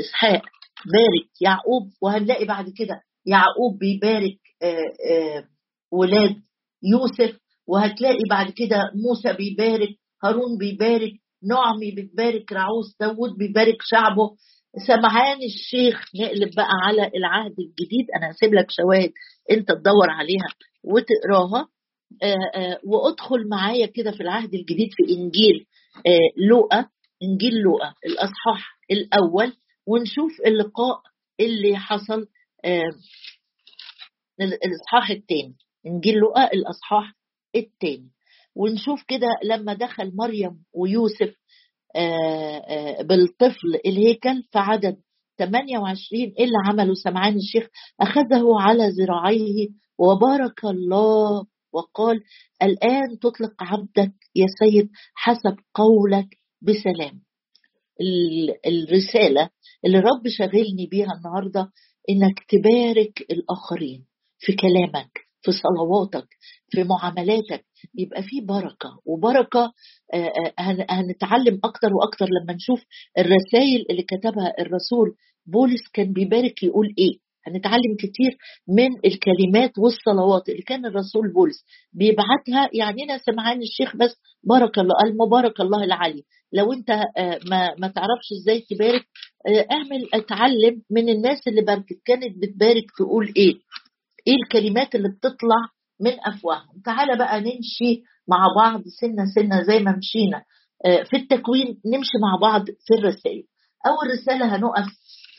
إسحاق. 0.00 0.42
بارك 0.86 1.28
يعقوب 1.40 1.88
وهنلاقي 2.02 2.44
بعد 2.44 2.64
كده 2.76 3.00
يعقوب 3.26 3.78
بيبارك 3.78 4.38
ولاد 5.92 6.36
يوسف. 6.82 7.38
وهتلاقي 7.66 8.22
بعد 8.30 8.50
كده 8.50 8.90
موسى 8.94 9.32
بيبارك 9.32 9.96
هارون 10.24 10.58
بيبارك 10.58 11.12
نعمي 11.42 11.90
بتبارك 11.90 12.52
رعوس 12.52 12.96
داود 13.00 13.36
بيبارك 13.38 13.76
شعبه. 13.82 14.30
سمعان 14.86 15.38
الشيخ 15.42 16.04
نقلب 16.20 16.54
بقى 16.56 16.72
على 16.86 17.10
العهد 17.16 17.54
الجديد. 17.58 18.06
أنا 18.16 18.30
هسيب 18.30 18.54
لك 18.54 18.66
شواهد 18.70 19.12
أنت 19.50 19.68
تدور 19.68 20.10
عليها 20.10 20.48
وتقراها. 20.84 21.68
آه، 22.22 22.36
آه، 22.58 22.80
وأدخل 22.84 23.48
معايا 23.48 23.86
كده 23.86 24.10
في 24.10 24.20
العهد 24.22 24.54
الجديد 24.54 24.88
في 24.92 25.12
إنجيل 25.14 25.66
آه، 26.06 26.46
لوقا. 26.48 26.86
إنجيل 27.22 27.54
لوقا 27.54 27.94
الأصحاح 28.06 28.78
الأول. 28.90 29.52
ونشوف 29.86 30.32
اللقاء 30.46 31.00
اللي 31.40 31.76
حصل 31.78 32.26
الأصحاح 34.40 35.10
الثاني. 35.10 35.56
إنجيل 35.86 36.14
لوقا 36.14 36.52
الأصحاح 36.52 37.12
الثاني. 37.56 38.10
ونشوف 38.56 39.02
كده 39.08 39.28
لما 39.44 39.74
دخل 39.74 40.12
مريم 40.16 40.64
ويوسف 40.74 41.34
آه، 41.96 42.56
آه، 42.58 43.02
بالطفل 43.02 43.74
الهيكل 43.86 44.42
في 44.52 44.58
عدد 44.58 44.96
28 45.38 46.22
إيه 46.38 46.44
اللي 46.44 46.56
عمله؟ 46.66 46.94
سمعان 46.94 47.36
الشيخ 47.36 47.68
أخذه 48.00 48.44
على 48.60 48.88
ذراعيه 48.88 49.68
وبارك 49.98 50.64
الله 50.64 51.46
وقال 51.72 52.20
الآن 52.62 53.18
تطلق 53.18 53.62
عبدك 53.62 54.12
يا 54.34 54.46
سيد 54.60 54.90
حسب 55.14 55.56
قولك 55.74 56.28
بسلام. 56.62 57.22
الرسالة 58.66 59.50
اللي 59.86 59.98
رب 59.98 60.28
شغلني 60.28 60.86
بيها 60.90 61.08
النهاردة 61.16 61.72
إنك 62.10 62.44
تبارك 62.48 63.20
الآخرين 63.30 64.06
في 64.38 64.52
كلامك 64.52 65.10
في 65.42 65.50
صلواتك 65.52 66.28
في 66.70 66.84
معاملاتك 66.84 67.64
يبقى 67.94 68.22
في 68.22 68.40
آه، 70.14 70.32
آه، 70.58 70.86
هنتعلم 70.90 71.60
أكتر 71.64 71.88
وأكتر 71.94 72.26
لما 72.26 72.52
نشوف 72.52 72.84
الرسائل 73.18 73.86
اللي 73.90 74.02
كتبها 74.02 74.54
الرسول 74.60 75.14
بولس 75.46 75.88
كان 75.92 76.12
بيبارك 76.12 76.62
يقول 76.62 76.94
إيه. 76.98 77.18
هنتعلم 77.46 77.96
كتير 77.98 78.36
من 78.68 78.88
الكلمات 79.04 79.72
والصلوات 79.78 80.48
اللي 80.48 80.62
كان 80.62 80.86
الرسول 80.86 81.32
بولس 81.32 81.64
بيبعتها. 81.92 82.70
يعني 82.72 83.02
أنا 83.02 83.18
سمعان 83.18 83.62
الشيخ 83.62 83.96
بس 83.96 84.14
بارك 84.44 84.78
الله 84.78 84.94
قال 85.02 85.16
مبارك 85.16 85.60
الله 85.60 85.84
العلي. 85.84 86.22
لو 86.52 86.72
أنت 86.72 86.90
ما 87.50 87.74
ما 87.78 87.88
تعرفش 87.88 88.28
إزاي 88.40 88.60
تبارك 88.70 89.04
اعمل 89.72 90.08
اتعلم 90.14 90.82
من 90.90 91.08
الناس 91.08 91.48
اللي 91.48 91.62
باركت. 91.62 91.98
كانت 92.04 92.36
بتبارك 92.42 92.84
تقول 92.98 93.32
إيه؟ 93.36 93.54
إيه 94.26 94.34
الكلمات 94.44 94.94
اللي 94.94 95.08
بتطلع 95.08 95.75
من 96.00 96.12
أفواههم. 96.26 96.80
تعالى 96.84 97.16
بقى 97.18 97.40
نمشي 97.40 98.02
مع 98.28 98.46
بعض 98.56 98.82
سنة 99.00 99.24
سنة 99.34 99.62
زي 99.62 99.78
ما 99.78 99.96
مشينا. 99.96 100.42
آه، 100.86 101.02
في 101.02 101.16
التكوين 101.16 101.66
نمشي 101.86 102.18
مع 102.22 102.38
بعض 102.50 102.64
في 102.66 102.94
الرسائل. 102.98 103.42
أول 103.86 104.10
رسالة 104.20 104.56
هنقف 104.56 104.86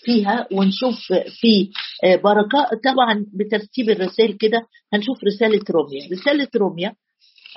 فيها 0.04 0.48
ونشوف 0.52 0.96
في 1.42 1.70
آه، 2.04 2.16
بركة. 2.16 2.70
طبعا 2.86 3.26
بترتيب 3.34 3.90
الرسائل 3.90 4.34
كده 4.38 4.62
هنشوف 4.94 5.18
رسالة 5.24 5.62
روميا. 5.70 6.10
رسالة 6.12 6.48
روميا 6.56 6.96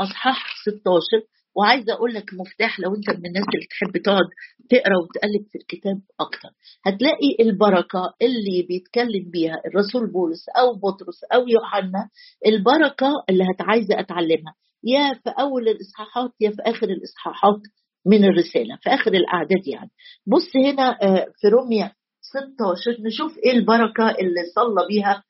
أصحاح 0.00 0.46
16 0.64 1.26
وعايزة 1.56 1.92
أقول 1.92 2.14
لك 2.14 2.34
مفتاح 2.34 2.80
لو 2.80 2.94
أنت 2.94 3.10
من 3.10 3.26
الناس 3.26 3.44
اللي 3.54 3.66
تحب 3.70 4.02
تقعد 4.02 4.28
تقرأ 4.70 4.96
وتقلب 5.02 5.46
في 5.52 5.58
الكتاب 5.58 6.00
أكتر. 6.20 6.48
هتلاقي 6.86 7.36
البركة 7.40 8.14
اللي 8.22 8.62
بيتكلم 8.68 9.30
بيها 9.30 9.62
الرسول 9.66 10.12
بولس 10.12 10.48
أو 10.48 10.74
بطرس 10.74 11.24
أو 11.34 11.48
يوحنا 11.48 12.08
البركة 12.46 13.24
اللي 13.30 13.44
هتعايزه 13.54 14.00
أتعلمها. 14.00 14.54
يا 14.84 15.14
في 15.14 15.30
أول 15.40 15.68
الإصحاحات 15.68 16.30
يا 16.40 16.50
في 16.50 16.62
آخر 16.62 16.88
الإصحاحات 16.88 17.60
من 18.06 18.24
الرسالة 18.24 18.78
في 18.82 18.90
آخر 18.90 19.12
الأعداد 19.14 19.66
يعني. 19.66 19.90
بص 20.26 20.56
هنا 20.56 20.98
آه، 21.02 21.26
في 21.40 21.48
روميا 21.48 21.92
16 22.20 22.96
نشوف 23.06 23.38
إيه 23.38 23.52
البركة 23.52 24.10
اللي 24.10 24.42
صلى 24.54 24.86
بيها 24.88 25.22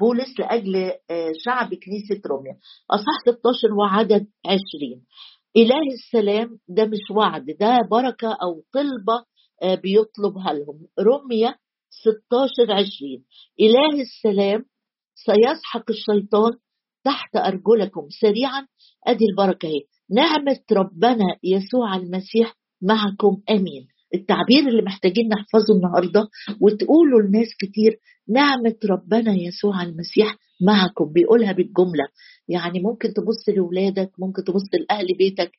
بولس 0.00 0.40
لأجل 0.40 0.76
آه، 1.10 1.32
شعب 1.44 1.74
كنيسة 1.74 2.20
روميا. 2.26 2.56
اصح 2.90 3.34
16 3.38 3.74
وعدد 3.78 4.26
20 4.46 5.04
إله 5.56 5.92
السلام 5.94 6.58
ده 6.68 6.84
مش 6.84 7.10
وعد 7.16 7.46
ده 7.60 7.78
بركة 7.90 8.28
أو 8.42 8.64
طلبة 8.72 9.24
آه، 9.62 9.74
بيطلبها 9.74 10.52
لهم 10.52 10.86
روميا 11.00 11.54
16 11.90 12.72
20 12.72 13.24
إله 13.60 14.00
السلام 14.00 14.64
سيسحق 15.14 15.90
الشيطان 15.90 16.52
تحت 17.04 17.36
أرجلكم. 17.36 18.08
سريعا 18.20 18.66
أدي 19.06 19.24
البركة 19.30 19.66
أهي. 19.68 19.82
نعمة 20.10 20.60
ربنا 20.72 21.36
يسوع 21.44 21.96
المسيح 21.96 22.54
معكم. 22.82 23.42
آمين. 23.50 23.88
التعبير 24.14 24.68
اللي 24.68 24.82
محتاجين 24.82 25.28
نحفظه 25.28 25.74
النهارده 25.74 26.28
وتقولوا 26.60 27.22
لناس 27.22 27.48
كتير 27.60 27.98
نعمة 28.28 28.76
ربنا 28.90 29.34
يسوع 29.34 29.82
المسيح 29.82 30.36
معكم 30.60 31.12
بيقولها 31.12 31.52
بالجملة. 31.52 32.08
يعني 32.48 32.80
ممكن 32.80 33.08
تبص 33.14 33.48
لأولادك 33.48 34.10
ممكن 34.18 34.44
تبص 34.44 34.62
لأهل 34.80 35.06
بيتك 35.18 35.50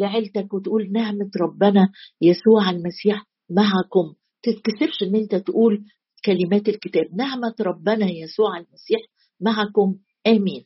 لعيلتك 0.00 0.54
وتقول 0.54 0.92
نعمة 0.92 1.30
ربنا 1.40 1.88
يسوع 2.22 2.70
المسيح 2.70 3.24
معكم. 3.50 4.14
تتكسفش 4.42 5.02
إن 5.02 5.14
أنت 5.16 5.34
تقول 5.34 5.84
كلمات 6.24 6.68
الكتاب. 6.68 7.04
نعمة 7.16 7.54
ربنا 7.60 8.06
يسوع 8.10 8.56
المسيح 8.56 9.00
معكم. 9.40 9.96
آمين. 10.26 10.64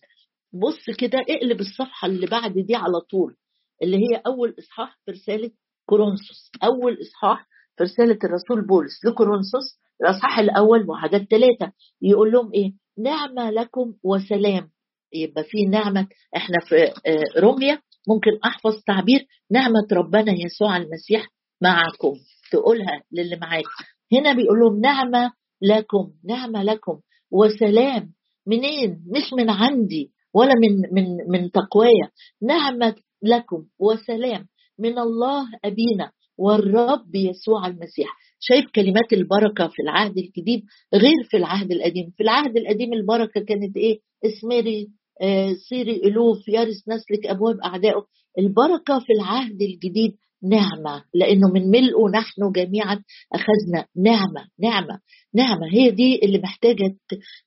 بص 0.52 0.96
كده 0.98 1.18
اقلب 1.30 1.60
الصفحة 1.60 2.08
اللي 2.08 2.26
بعد 2.26 2.52
دي 2.58 2.74
على 2.74 3.00
طول 3.10 3.36
اللي 3.82 3.96
هي 3.96 4.22
أول 4.26 4.54
إصحاح 4.58 4.98
في 5.04 5.10
رسالة 5.10 5.50
كورنثوس. 5.88 6.50
أول 6.64 6.96
إصحاح 7.02 7.46
في 7.76 7.84
رسالة 7.84 8.18
الرسول 8.24 8.66
بولس 8.66 9.04
لكورنثوس 9.04 9.78
الأصحاح 10.00 10.38
الأول 10.38 10.90
وعدد 10.90 11.26
ثلاثة 11.30 11.72
يقول 12.02 12.32
لهم 12.32 12.50
إيه؟ 12.54 12.72
نعمة 12.98 13.50
لكم 13.50 13.94
وسلام. 14.04 14.70
يبقى 15.14 15.44
في 15.44 15.66
نعمة. 15.66 16.06
إحنا 16.36 16.56
في 16.68 16.76
آه، 16.84 17.40
روميا 17.40 17.78
ممكن 18.08 18.30
أحفظ 18.44 18.82
تعبير 18.86 19.26
نعمة 19.50 19.86
ربنا 19.92 20.32
يسوع 20.32 20.76
المسيح 20.76 21.26
معكم 21.62 22.14
تقولها 22.52 23.02
للي 23.12 23.36
معاك. 23.36 23.64
هنا 24.12 24.32
بيقول 24.32 24.58
لهم 24.60 24.80
نعمة 24.80 25.32
لكم 25.62 26.10
نعمة 26.24 26.62
لكم 26.62 27.00
وسلام. 27.30 28.12
منين؟ 28.46 29.04
مش 29.16 29.32
من 29.32 29.50
عندي 29.50 30.12
ولا 30.34 30.52
من 30.62 30.94
من 30.94 31.16
من 31.30 31.50
تقوايا. 31.50 32.10
نعمة 32.42 32.94
لكم 33.22 33.64
وسلام. 33.78 34.46
من 34.78 34.98
الله 34.98 35.44
أبينا 35.64 36.10
والرب 36.38 37.14
يسوع 37.14 37.66
المسيح. 37.66 38.08
شايف 38.40 38.64
كلمات 38.74 39.12
البركة 39.12 39.68
في 39.68 39.82
العهد 39.82 40.18
الجديد 40.18 40.62
غير 40.94 41.24
في 41.30 41.36
العهد 41.36 41.72
القديم؟ 41.72 42.10
في 42.16 42.22
العهد 42.22 42.56
القديم 42.56 42.92
البركة 42.92 43.40
كانت 43.40 43.76
إيه؟ 43.76 43.98
اسمري 44.24 44.88
آه 45.22 45.52
سيري 45.68 45.96
ألوف 46.04 46.48
يرث 46.48 46.88
نسلك 46.88 47.26
أبواب 47.26 47.60
أعدائه. 47.60 48.02
البركة 48.38 48.98
في 48.98 49.12
العهد 49.12 49.62
الجديد 49.62 50.12
نعمة 50.42 51.04
لأنه 51.14 51.48
من 51.54 51.70
ملئه 51.70 52.08
نحن 52.14 52.52
جميعا 52.54 53.02
أخذنا 53.34 53.86
نعمة 53.96 54.48
نعمة 54.60 55.00
نعمة. 55.34 55.66
هي 55.72 55.90
دي 55.90 56.20
اللي 56.24 56.38
محتاجة 56.38 56.96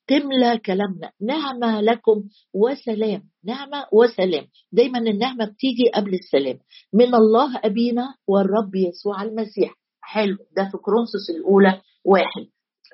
تملى 0.08 0.58
كلامنا. 0.65 1.12
نعمة 1.21 1.82
لكم 1.82 2.23
وسلام 2.54 3.23
نعمة 3.45 3.86
وسلام. 3.93 4.45
دايما 4.71 4.99
النعمة 4.99 5.45
بتيجي 5.45 5.89
قبل 5.95 6.13
السلام. 6.13 6.58
من 6.93 7.15
الله 7.15 7.60
أبينا 7.63 8.15
والرب 8.27 8.75
يسوع 8.75 9.23
المسيح. 9.23 9.71
حلو. 10.01 10.38
ده 10.58 10.63
في 10.63 10.77
كرونسوس 10.77 11.30
الأولى 11.38 11.82
واحد. 12.06 12.45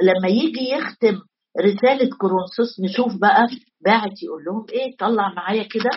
لما 0.02 0.28
يجي 0.28 0.70
يختم 0.72 1.20
رسالة 1.62 2.10
كورنثوس 2.18 2.80
نشوف 2.84 3.18
بقى 3.22 3.48
باعت 3.86 4.24
يقول 4.24 4.44
لهم 4.46 4.66
إيه؟ 4.74 4.96
طلع 5.00 5.34
معايا 5.34 5.64
كده. 5.64 5.90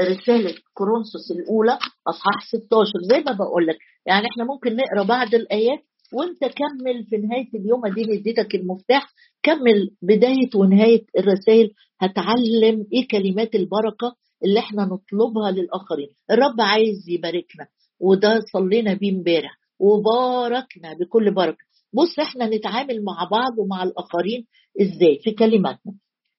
رسالة 0.00 0.54
كورنثوس 0.74 1.30
الأولى 1.30 1.78
أصحاح 2.08 2.46
16 2.48 2.92
زي 3.10 3.20
ما 3.20 3.32
بقول 3.32 3.66
لك 3.66 3.78
يعني 4.06 4.26
إحنا 4.32 4.44
ممكن 4.44 4.76
نقرأ 4.76 5.02
بعض 5.02 5.34
الآيات 5.34 5.78
وأنت 6.12 6.40
كمل 6.40 7.04
في 7.10 7.16
نهاية 7.16 7.48
اليوم. 7.54 7.86
اديني 7.86 8.18
اديتك 8.18 8.54
المفتاح. 8.54 9.12
كمل 9.42 9.90
بداية 10.02 10.50
ونهاية 10.54 11.04
الرسائل. 11.18 11.70
هتعلم 12.00 12.86
إيه 12.92 13.08
كلمات 13.08 13.54
البركة 13.54 14.16
اللي 14.44 14.60
إحنا 14.60 14.84
نطلبها 14.84 15.50
للآخرين. 15.50 16.08
الرب 16.30 16.60
عايز 16.60 17.08
يباركنا 17.08 17.66
وده 18.00 18.40
صلينا 18.52 18.94
بيه 18.94 19.10
إمبارح. 19.12 19.58
وباركنا 19.78 20.94
بكل 21.00 21.34
بركة. 21.34 21.64
بص 21.92 22.18
إحنا 22.18 22.46
نتعامل 22.56 23.04
مع 23.04 23.28
بعض 23.30 23.58
ومع 23.58 23.82
الآخرين 23.82 24.46
إزاي؟ 24.82 25.18
في 25.24 25.30
كلماتنا. 25.30 25.92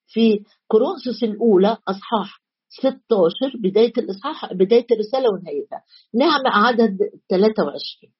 في 0.06 0.40
كورنثوس 0.68 1.22
الأولى 1.22 1.76
أصحاح 1.88 2.40
16 2.68 3.52
بداية 3.62 3.92
الإصحاح 3.98 4.52
بداية 4.52 4.86
الرسالة 4.92 5.28
ونهايتها 5.32 5.82
نعمة 6.14 6.50
عدد 6.66 6.98
23 7.30 8.12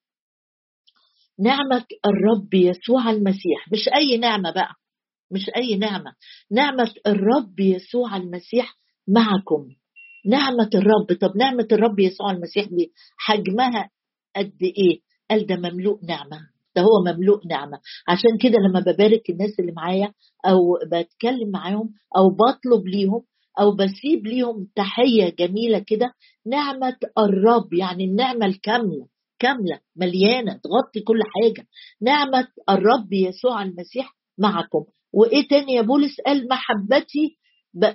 نعمة 1.41 1.85
الرب 2.07 2.55
يسوع 2.55 3.11
المسيح. 3.11 3.73
مش 3.73 3.89
أي 3.89 4.17
نعمة 4.19 4.51
بقى. 4.51 4.71
مش 5.31 5.51
أي 5.57 5.77
نعمة. 5.77 6.13
نعمة 6.51 6.95
الرب 7.07 7.61
يسوع 7.61 8.17
المسيح 8.17 8.75
معكم. 9.09 9.69
نعمة 10.27 10.71
الرب. 10.75 11.19
طب 11.21 11.37
نعمة 11.37 11.69
الرب 11.73 11.99
يسوع 11.99 12.31
المسيح 12.31 12.65
دي 12.65 12.93
حجمها 13.17 13.91
قد 14.37 14.63
إيه؟ 14.63 15.01
قال 15.31 15.47
ده 15.47 15.57
مملوء 15.57 15.99
نعمة. 16.05 16.41
ده 16.77 16.83
هو 16.83 17.05
مملوء 17.07 17.47
نعمة. 17.47 17.79
عشان 18.09 18.39
كده 18.43 18.59
لما 18.69 18.81
ببارك 18.81 19.31
الناس 19.31 19.61
اللي 19.61 19.73
معايا 19.73 20.13
أو 20.47 20.59
بتكلم 20.93 21.51
معاهم 21.53 21.91
أو 22.17 22.29
بطلب 22.31 22.87
ليهم 22.87 23.23
أو 23.61 23.73
بسيب 23.73 24.27
ليهم 24.27 24.69
تحية 24.77 25.35
جميلة 25.39 25.79
كده 25.79 26.13
نعمة 26.47 26.97
الرب 27.19 27.73
يعني 27.73 28.05
النعمة 28.05 28.47
الكاملة 28.47 29.07
كاملة 29.39 29.81
مليانة 29.97 30.53
تغطي 30.53 31.01
كل 31.01 31.21
حاجة. 31.23 31.67
نعمة 32.03 32.49
الرب 32.71 33.13
يسوع 33.13 33.63
المسيح 33.63 34.17
معكم. 34.39 34.85
وإيه 35.13 35.49
تاني 35.49 35.73
يا 35.73 35.83
بولس؟ 35.83 36.21
قال 36.27 36.49
محبتي 36.49 37.39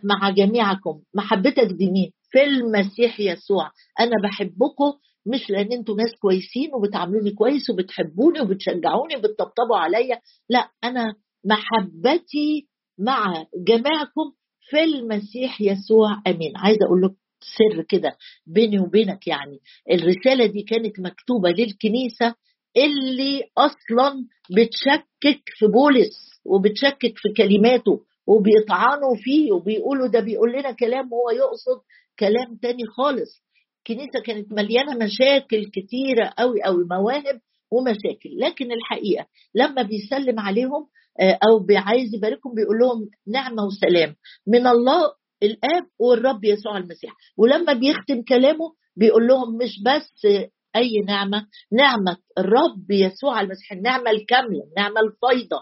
مع 0.04 0.30
جميعكم. 0.30 1.02
محبتك 1.16 1.68
دي 1.72 1.92
مين؟ 1.92 2.12
في 2.32 2.44
المسيح 2.44 3.20
يسوع. 3.20 3.72
أنا 4.00 4.12
بحبكم 4.24 4.94
مش 5.26 5.50
لأن 5.50 5.72
أنتوا 5.72 5.96
ناس 5.96 6.16
كويسين 6.22 6.70
وبتعاملوني 6.76 7.32
كويس 7.32 7.70
وبتحبوني 7.70 8.42
وبتشجعوني 8.42 9.16
وبتطبطبوا 9.16 9.78
عليا. 9.78 10.20
لا 10.50 10.70
أنا 10.84 11.16
محبتي 11.46 12.68
مع 13.00 13.46
جميعكم 13.68 14.32
في 14.70 14.84
المسيح 14.84 15.62
يسوع 15.62 16.22
آمين. 16.28 16.58
عايزه 16.58 16.86
أقول 16.86 17.02
لكم 17.02 17.16
سر 17.58 17.82
كده 17.90 18.18
بيني 18.48 18.80
وبينك 18.80 19.28
يعني. 19.28 19.60
الرسالة 19.92 20.46
دي 20.46 20.62
كانت 20.62 21.00
مكتوبة 21.00 21.50
للكنيسة 21.50 22.36
اللي 22.78 23.44
أصلا 23.58 24.26
بتشكك 24.52 25.44
في 25.60 25.68
بولس 25.68 26.42
وبتشكك 26.46 27.14
في 27.18 27.30
كلماته 27.38 28.00
وبيطعنوا 28.28 29.16
فيه 29.16 29.52
وبيقولوا 29.52 30.08
ده 30.08 30.20
بيقول 30.20 30.52
لنا 30.52 30.72
كلام 30.72 31.10
هو 31.14 31.30
يقصد 31.30 31.82
كلام 32.20 32.58
تاني 32.62 32.86
خالص. 32.86 33.44
الكنيسة 33.78 34.20
كانت 34.26 34.52
مليانة 34.54 35.06
مشاكل 35.06 35.66
كتيرة 35.66 36.34
قوي 36.38 36.64
قوي 36.64 36.86
مواهب 36.92 37.42
ومشاكل. 37.72 38.30
لكن 38.40 38.72
الحقيقة 38.72 39.26
لما 39.56 39.82
بيسلم 39.82 40.40
عليهم 40.40 40.88
أو 41.22 41.66
عايز 41.76 42.14
يباركهم 42.16 42.54
بيقول 42.56 42.78
لهم 42.80 43.10
نعمة 43.28 43.64
وسلام. 43.64 44.16
من 44.48 44.68
الله 44.68 45.00
الآب 45.44 45.84
والرب 46.00 46.44
يسوع 46.44 46.78
المسيح. 46.78 47.14
ولما 47.38 47.74
بيختم 47.74 48.22
كلامه 48.22 48.74
بيقول 48.98 49.28
لهم 49.28 49.58
مش 49.58 49.84
بس 49.86 50.28
أي 50.76 51.02
نعمة 51.08 51.48
نعمة 51.72 52.18
الرب 52.38 52.92
يسوع 52.92 53.42
المسيح 53.42 53.72
النعمة 53.72 54.12
الكاملة 54.12 54.64
النعمة 54.70 54.96
الفيضه 55.02 55.58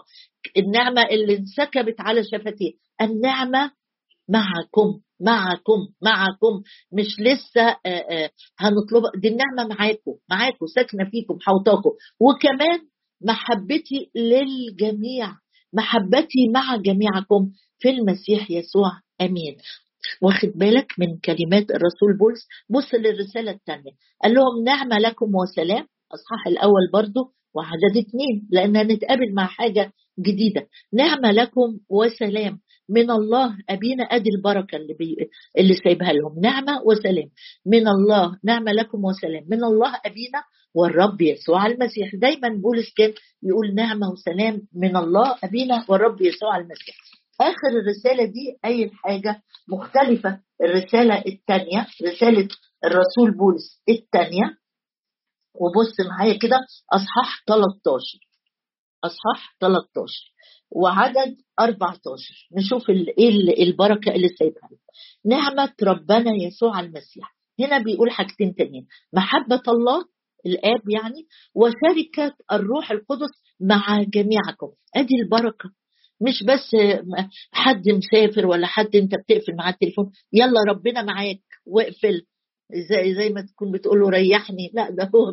النعمة 0.56 1.02
اللي 1.02 1.36
انسكبت 1.38 1.94
على 2.00 2.24
شفتيه. 2.24 2.72
النعمة 3.00 3.70
معكم 4.28 5.00
معكم 5.20 5.88
معكم. 6.02 6.62
مش 6.92 7.20
لسه 7.20 7.68
آه، 7.86 7.88
آه، 7.88 8.30
هنطلب 8.58 9.20
دي 9.20 9.28
النعمة 9.28 9.74
معاكم 9.74 10.12
معاكم 10.30 10.66
ساكنة 10.66 11.10
فيكم 11.10 11.38
حوطاكم 11.40 11.90
وكمان 12.20 12.80
محبتي 13.24 14.10
للجميع. 14.14 15.32
محبتي 15.72 16.48
مع 16.54 16.76
جميعكم 16.76 17.50
في 17.78 17.90
المسيح 17.90 18.50
يسوع. 18.50 18.90
آمين. 19.20 19.56
واخد 20.22 20.48
بالك 20.54 20.92
من 20.98 21.18
كلمات 21.18 21.70
الرسول 21.70 22.18
بولس؟ 22.18 22.46
بص 22.70 22.94
للرسالة 22.94 23.50
الثانية 23.50 23.90
قال 24.22 24.34
لهم 24.34 24.64
نعمة 24.64 24.98
لكم 24.98 25.26
وسلام. 25.34 25.86
أصحاح 26.14 26.46
الأول 26.46 26.90
برضو 26.92 27.32
وعدد 27.54 27.96
اثنين 28.06 28.48
لأن 28.50 28.76
هنتقابل 28.76 29.34
مع 29.34 29.46
حاجة 29.46 29.92
جديدة. 30.20 30.66
نعمة 30.92 31.30
لكم 31.30 31.78
وسلام. 31.90 32.60
من 32.88 33.10
الله 33.10 33.58
أبينا 33.70 34.04
أدي 34.04 34.30
البركة 34.30 34.76
اللي, 34.76 34.94
بي... 34.94 35.16
اللي 35.58 35.74
سايبها 35.84 36.12
لهم. 36.12 36.40
نعمة 36.40 36.82
وسلام. 36.86 37.30
من 37.66 37.88
الله 37.88 38.38
نعمة 38.44 38.72
لكم 38.72 39.04
وسلام. 39.04 39.44
من 39.48 39.64
الله 39.64 39.94
أبينا 40.06 40.42
والرب 40.74 41.20
يسوع 41.22 41.66
المسيح. 41.66 42.14
دايما 42.14 42.48
بولس 42.48 42.94
كان 42.96 43.12
يقول 43.42 43.74
نعمة 43.74 44.10
وسلام. 44.10 44.62
من 44.74 44.96
الله 44.96 45.36
أبينا 45.44 45.84
والرب 45.88 46.22
يسوع 46.22 46.56
المسيح. 46.56 46.96
آخر 47.40 47.68
الرسالة 47.82 48.24
دي 48.24 48.58
أي 48.64 48.90
حاجة 48.94 49.42
مختلفة؟ 49.68 50.40
الرسالة 50.62 51.18
الثانية 51.26 51.86
رسالة 52.02 52.48
الرسول 52.84 53.36
بولس 53.38 53.82
الثانية 53.88 54.58
وبص 55.54 56.00
معايا 56.08 56.38
كده 56.38 56.56
أصحاح 56.92 57.42
13 57.46 58.18
أصحاح 59.04 59.56
13 59.60 60.32
وعدد 60.74 61.36
14 61.60 62.48
نشوف 62.56 62.90
إيه 62.90 63.62
البركة 63.62 64.14
اللي 64.14 64.28
سايبها. 64.28 64.68
نعمة 65.24 65.72
ربنا 65.82 66.30
يسوع 66.34 66.80
المسيح. 66.80 67.36
هنا 67.60 67.78
بيقول 67.78 68.10
حاجتين 68.10 68.54
تانيين. 68.54 68.86
محبة 69.12 69.62
الله 69.68 70.04
الآب 70.46 70.80
يعني 70.90 71.26
وشركة 71.54 72.36
الروح 72.52 72.90
القدس 72.90 73.30
مع 73.60 74.02
جميعكم. 74.02 74.68
أدي 74.96 75.14
البركة. 75.22 75.70
مش 76.20 76.42
بس 76.42 76.76
حد 77.52 77.88
مسافر 77.88 78.46
ولا 78.46 78.66
حد 78.66 78.96
أنت 78.96 79.14
بتقفل 79.14 79.56
معاه 79.56 79.70
التليفون. 79.70 80.10
يلا 80.32 80.60
ربنا 80.68 81.02
معاك. 81.02 81.42
واقفل. 81.66 82.22
زي 82.74 83.14
زي 83.14 83.28
ما 83.30 83.40
تكون 83.40 83.72
بتقول 83.72 84.00
له 84.00 84.08
ريحني؟ 84.08 84.70
لا 84.74 84.90
ده 84.90 85.10
هو 85.14 85.32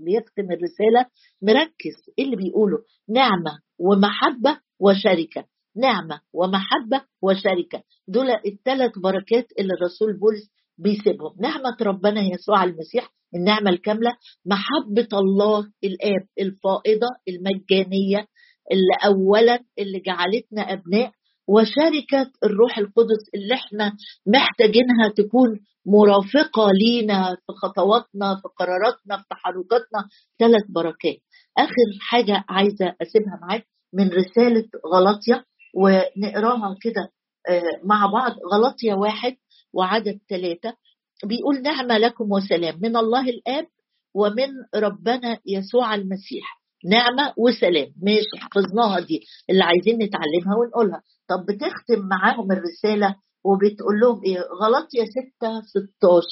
بيختم 0.00 0.52
الرسالة 0.52 1.06
مركز. 1.42 1.96
إيه 2.18 2.24
اللي 2.24 2.36
بيقوله؟ 2.36 2.78
نعمة 3.08 3.58
ومحبة 3.78 4.58
وشركة. 4.80 5.44
نعمة 5.76 6.20
ومحبة 6.32 7.00
وشركة. 7.22 7.82
دول 8.08 8.30
الثلاث 8.46 8.98
بركات 8.98 9.46
اللي 9.58 9.74
الرسول 9.74 10.18
بولس 10.18 10.50
بيسيبهم. 10.78 11.32
نعمة 11.40 11.76
ربنا 11.82 12.20
يسوع 12.20 12.64
المسيح 12.64 13.10
النعمة 13.34 13.70
الكاملة. 13.70 14.12
محبة 14.46 15.08
الله 15.12 15.58
الآب 15.84 16.26
الفائضة 16.40 17.08
المجانية 17.28 18.26
اللي 18.72 18.94
اولا 19.06 19.58
اللي 19.78 20.00
جعلتنا 20.00 20.62
أبناء 20.72 21.12
وشركة 21.54 22.30
الروح 22.44 22.78
القدس 22.78 23.22
اللي 23.34 23.54
إحنا 23.54 23.92
محتاجينها 24.26 25.08
تكون 25.16 25.60
مرافقة 25.86 26.70
لينا 26.72 27.36
في 27.46 27.52
خطواتنا 27.62 28.34
في 28.36 28.48
قراراتنا 28.58 29.16
في 29.16 29.24
تحركاتنا. 29.30 30.08
ثلاث 30.38 30.62
بركات. 30.68 31.16
آخر 31.58 31.88
حاجة 32.00 32.44
عايزة 32.48 32.94
أسيبها 33.02 33.38
معاك 33.42 33.66
من 33.94 34.08
رسالة 34.08 34.64
غلطيه 34.94 35.44
ونقراها 35.74 36.76
كده 36.82 37.08
آه، 37.48 37.62
مع 37.84 38.06
بعض. 38.06 38.32
غلطيه 38.52 38.94
واحد 38.94 39.36
وعدد 39.72 40.18
ثلاثة. 40.30 40.74
بيقول 41.24 41.62
نعمة 41.62 41.98
لكم 41.98 42.32
وسلام. 42.32 42.78
من 42.82 42.96
الله 42.96 43.28
الآب 43.30 43.66
ومن 44.14 44.48
ربنا 44.74 45.38
يسوع 45.46 45.94
المسيح. 45.94 46.60
نعمة 46.84 47.34
وسلام. 47.36 47.88
ماشي 48.02 48.36
حفظناها 48.40 49.00
دي. 49.00 49.20
اللي 49.50 49.64
عايزين 49.64 49.94
نتعلمها 50.02 50.56
ونقولها. 50.58 51.02
طب 51.30 51.46
بتختم 51.46 52.08
معاهم 52.10 52.52
الرسالة 52.52 53.16
وبتقول 53.44 54.00
لهم 54.00 54.20
إيه؟ 54.24 54.38
غلط 54.40 54.88
يا 54.94 55.04
ستة 55.04 55.60
16 55.60 56.22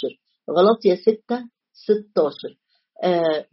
غلط 0.51 0.85
يا 0.85 0.95
ستة 0.95 1.45
16 1.73 2.33
آه 3.05 3.47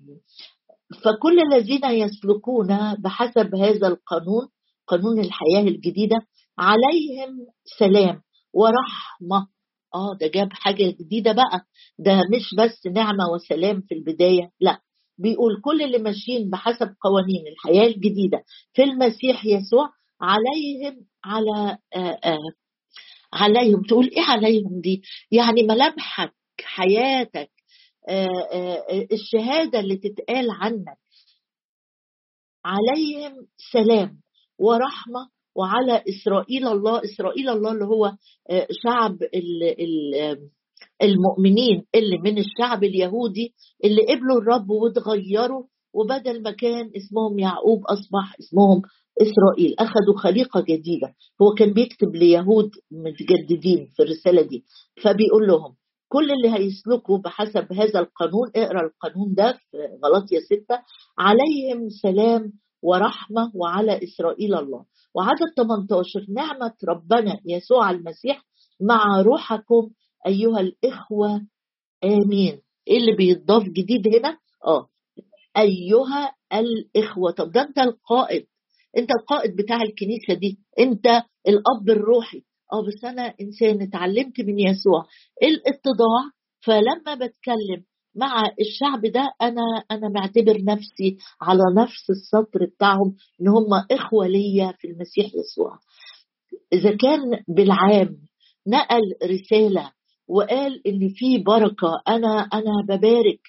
فكل 1.04 1.40
الذين 1.54 1.86
يسلكون 1.86 2.68
بحسب 3.00 3.56
هذا 3.56 3.88
القانون 3.88 4.48
قانون 4.88 5.20
الحياة 5.20 5.62
الجديدة 5.62 6.16
عليهم 6.60 7.38
سلام 7.80 8.22
ورحمة. 8.54 9.48
آه 9.96 10.18
ده 10.22 10.28
جاب 10.28 10.50
حاجة 10.54 10.96
جديدة 11.00 11.32
بقى. 11.32 11.62
ده 12.00 12.22
مش 12.36 12.56
بس 12.58 12.88
نعمة 12.94 13.24
وسلام 13.34 13.82
في 13.82 13.96
البداية 13.96 14.52
لا. 14.60 14.80
بيقول 15.18 15.62
كل 15.64 15.82
اللي 15.82 15.98
ماشيين 15.98 16.50
بحسب 16.50 16.96
قوانين 17.02 17.44
الحياة 17.52 17.88
الجديدة. 17.88 18.44
في 18.74 18.84
المسيح 18.84 19.46
يسوع 19.46 19.90
عليهم 20.22 21.06
على 21.26 21.78
آه، 21.96 22.20
آه، 22.24 22.38
عليهم. 23.34 23.82
تقول 23.90 24.06
إيه 24.06 24.24
عليهم 24.24 24.82
دي؟ 24.82 25.02
يعني 25.32 25.64
ملامحك 25.64 26.34
حياتك 26.64 27.52
آه، 28.10 28.84
الشهادة 29.12 29.80
اللي 29.80 29.98
تتقال 29.98 30.52
عنك. 30.52 30.98
عليهم 32.66 33.48
سلام 33.72 34.20
ورحمة. 34.60 35.36
وعلى 35.58 36.04
إسرائيل 36.10 36.68
الله 36.68 37.02
إسرائيل 37.04 37.50
الله 37.50 37.72
اللي 37.72 37.86
هو 37.86 38.12
شعب 38.84 39.18
المؤمنين 41.02 41.86
اللي 41.96 42.18
من 42.18 42.38
الشعب 42.38 42.84
اليهودي 42.84 43.54
اللي 43.84 44.02
قبلوا 44.02 44.42
الرب 44.42 44.70
وتغيروا 44.70 45.64
وبدل 45.94 46.42
ما 46.44 46.52
كان 46.52 46.92
اسمهم 46.96 47.40
يعقوب 47.40 47.86
أصبح 47.86 48.36
اسمهم 48.40 48.82
إسرائيل 49.22 49.76
أخذوا 49.80 50.18
خليقة 50.18 50.62
جديدة. 50.62 51.14
هو 51.42 51.54
كان 51.54 51.74
بيكتب 51.74 52.16
ليهود 52.16 52.70
متجددين 52.92 53.88
في 53.96 54.04
الرسالة 54.04 54.42
دي. 54.42 54.64
فبيقول 55.04 55.48
لهم 55.48 55.76
كل 56.08 56.32
اللي 56.32 56.50
هيسلكوا 56.56 57.18
بحسب 57.18 57.74
هذا 57.74 58.00
القانون 58.00 58.52
اقرأ 58.56 58.82
القانون 58.86 59.34
ده 59.34 59.52
في 59.72 59.78
غلطية 60.06 60.40
ستة 60.40 60.80
عليهم 61.20 61.90
سلام 61.90 62.54
ورحمة 62.82 63.52
وعلى 63.56 64.00
إسرائيل 64.04 64.56
الله. 64.56 64.86
وعدد 65.16 65.54
18 65.58 66.26
نعمة 66.30 66.74
ربنا 66.90 67.40
يسوع 67.46 67.92
المسيح 67.92 68.46
مع 68.82 69.22
روحكم 69.22 69.90
أيها 70.28 70.60
الإخوة. 70.60 71.42
آمين. 72.04 72.62
إيه 72.88 72.98
اللي 72.98 73.16
بيتضاف 73.16 73.64
جديد 73.64 74.08
هنا؟ 74.16 74.38
آه 74.68 74.88
أيها 75.58 76.32
الإخوة. 76.54 77.32
طب 77.32 77.52
ده 77.52 77.62
أنت 77.62 77.78
القائد. 77.80 78.46
أنت 78.98 79.10
القائد 79.22 79.56
بتاع 79.56 79.82
الكنيسة 79.82 80.34
دي 80.34 80.58
أنت 80.80 81.06
الأب 81.48 81.90
الروحي. 81.90 82.42
آه 82.74 82.86
بس 82.88 83.06
أنا 83.06 83.34
إنسان 83.42 83.82
اتعلمت 83.82 84.42
من 84.42 84.60
يسوع. 84.60 85.06
الاتضاع 85.44 86.24
فلما 86.62 87.16
بتكلم 87.16 87.84
مع 88.16 88.44
الشعب 88.62 89.06
ده 89.06 89.32
أنا 89.42 89.62
أنا 89.92 90.10
معتبر 90.10 90.64
نفسي 90.64 91.18
على 91.42 91.64
نفس 91.78 92.10
السطر 92.10 92.66
بتاعهم 92.76 93.16
إن 93.42 93.48
هم 93.48 93.68
إخوة 93.92 94.28
ليا 94.28 94.74
في 94.80 94.88
المسيح 94.88 95.26
يسوع. 95.26 95.78
إذا 96.74 96.98
كان 96.98 97.22
بالعام 97.48 98.18
نقل 98.68 99.02
رسالة 99.24 99.92
وقال 100.28 100.88
إن 100.88 101.10
في 101.10 101.38
بركة 101.38 102.02
أنا 102.08 102.40
أنا 102.54 102.72
ببارك 102.90 103.40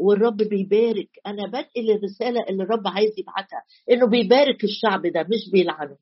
والرب 0.00 0.36
بيبارك. 0.36 1.08
أنا 1.26 1.46
بنقل 1.46 1.90
الرسالة 1.90 2.40
اللي 2.50 2.62
الرب 2.62 2.88
عايز 2.88 3.10
يبعتها 3.18 3.62
إنه 3.90 4.06
بيبارك 4.06 4.64
الشعب 4.64 5.02
ده 5.06 5.22
مش 5.22 5.50
بيلعنه. 5.52 5.96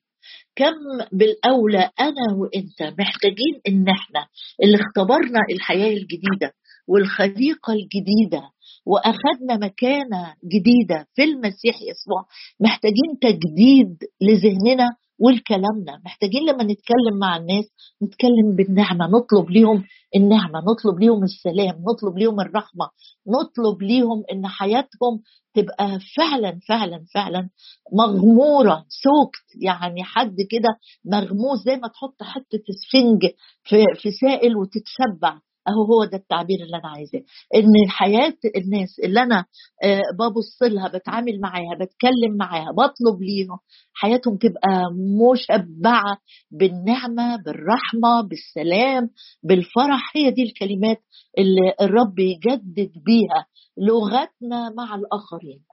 كم 0.56 0.74
بالأولى 1.12 1.90
أنا 2.00 2.36
وأنت 2.40 2.82
محتاجين 3.00 3.54
إن 3.68 3.88
إحنا 3.88 4.26
اللي 4.62 4.76
اختبرنا 4.76 5.40
الحياة 5.52 5.92
الجديدة 5.92 6.52
والخليقة 6.88 7.72
الجديدة 7.72 8.42
وأخذنا 8.86 9.56
مكانة 9.66 10.34
جديدة 10.44 11.06
في 11.14 11.24
المسيح 11.24 11.74
يسوع 11.90 12.24
محتاجين 12.60 13.18
تجديد 13.22 13.96
لذهننا 14.20 14.88
والكلامنا. 15.20 16.00
محتاجين 16.04 16.42
لما 16.42 16.64
نتكلم 16.64 17.18
مع 17.20 17.36
الناس 17.36 17.64
نتكلم 18.02 18.56
بالنعمة 18.56 19.06
نطلب 19.06 19.50
ليهم 19.50 19.84
النعمة 20.16 20.60
نطلب 20.70 21.00
ليهم 21.00 21.22
السلام 21.24 21.82
نطلب 21.90 22.18
ليهم 22.18 22.40
الرحمة 22.40 22.88
نطلب 23.28 23.82
ليهم 23.82 24.22
إن 24.32 24.46
حياتهم 24.46 25.20
تبقى 25.54 25.98
فعلا 26.16 26.58
فعلا 26.68 27.04
فعلا 27.14 27.48
مغمورة 27.92 28.84
سوكت 28.88 29.62
يعني 29.62 30.04
حد 30.04 30.36
كده 30.50 30.68
مغموس 31.04 31.58
زي 31.64 31.76
ما 31.76 31.88
تحط 31.88 32.22
حتة 32.22 32.62
اسفنج 32.70 33.26
في 33.64 33.76
في 33.94 34.10
سائل 34.10 34.56
وتتشبع. 34.56 35.38
أهو 35.68 35.82
هو 35.84 36.04
ده 36.04 36.16
التعبير 36.16 36.56
اللي 36.62 36.76
أنا 36.76 36.88
عايزاه. 36.88 37.20
إن 37.54 37.90
حياه 37.90 38.34
الناس 38.56 38.98
اللي 39.04 39.22
أنا 39.22 39.44
آه، 39.84 40.02
ببص 40.18 40.62
لها 40.62 40.88
بتعامل 40.88 41.40
معاها 41.40 41.74
بتكلم 41.80 42.36
معاها 42.38 42.72
بطلب 42.72 43.22
ليهم 43.22 43.58
حياتهم 43.94 44.36
تبقى 44.36 44.84
مشبعة 45.32 46.18
بالنعمة 46.50 47.36
بالرحمة 47.36 48.20
بالسلام 48.28 49.10
بالفرح. 49.42 50.16
هي 50.16 50.30
دي 50.30 50.42
الكلمات 50.42 50.98
اللي 51.38 51.74
الرب 51.80 52.18
يجدد 52.18 52.92
بيها 53.06 53.46
لغتنا 53.78 54.70
مع 54.76 54.94
الآخرين. 54.94 55.69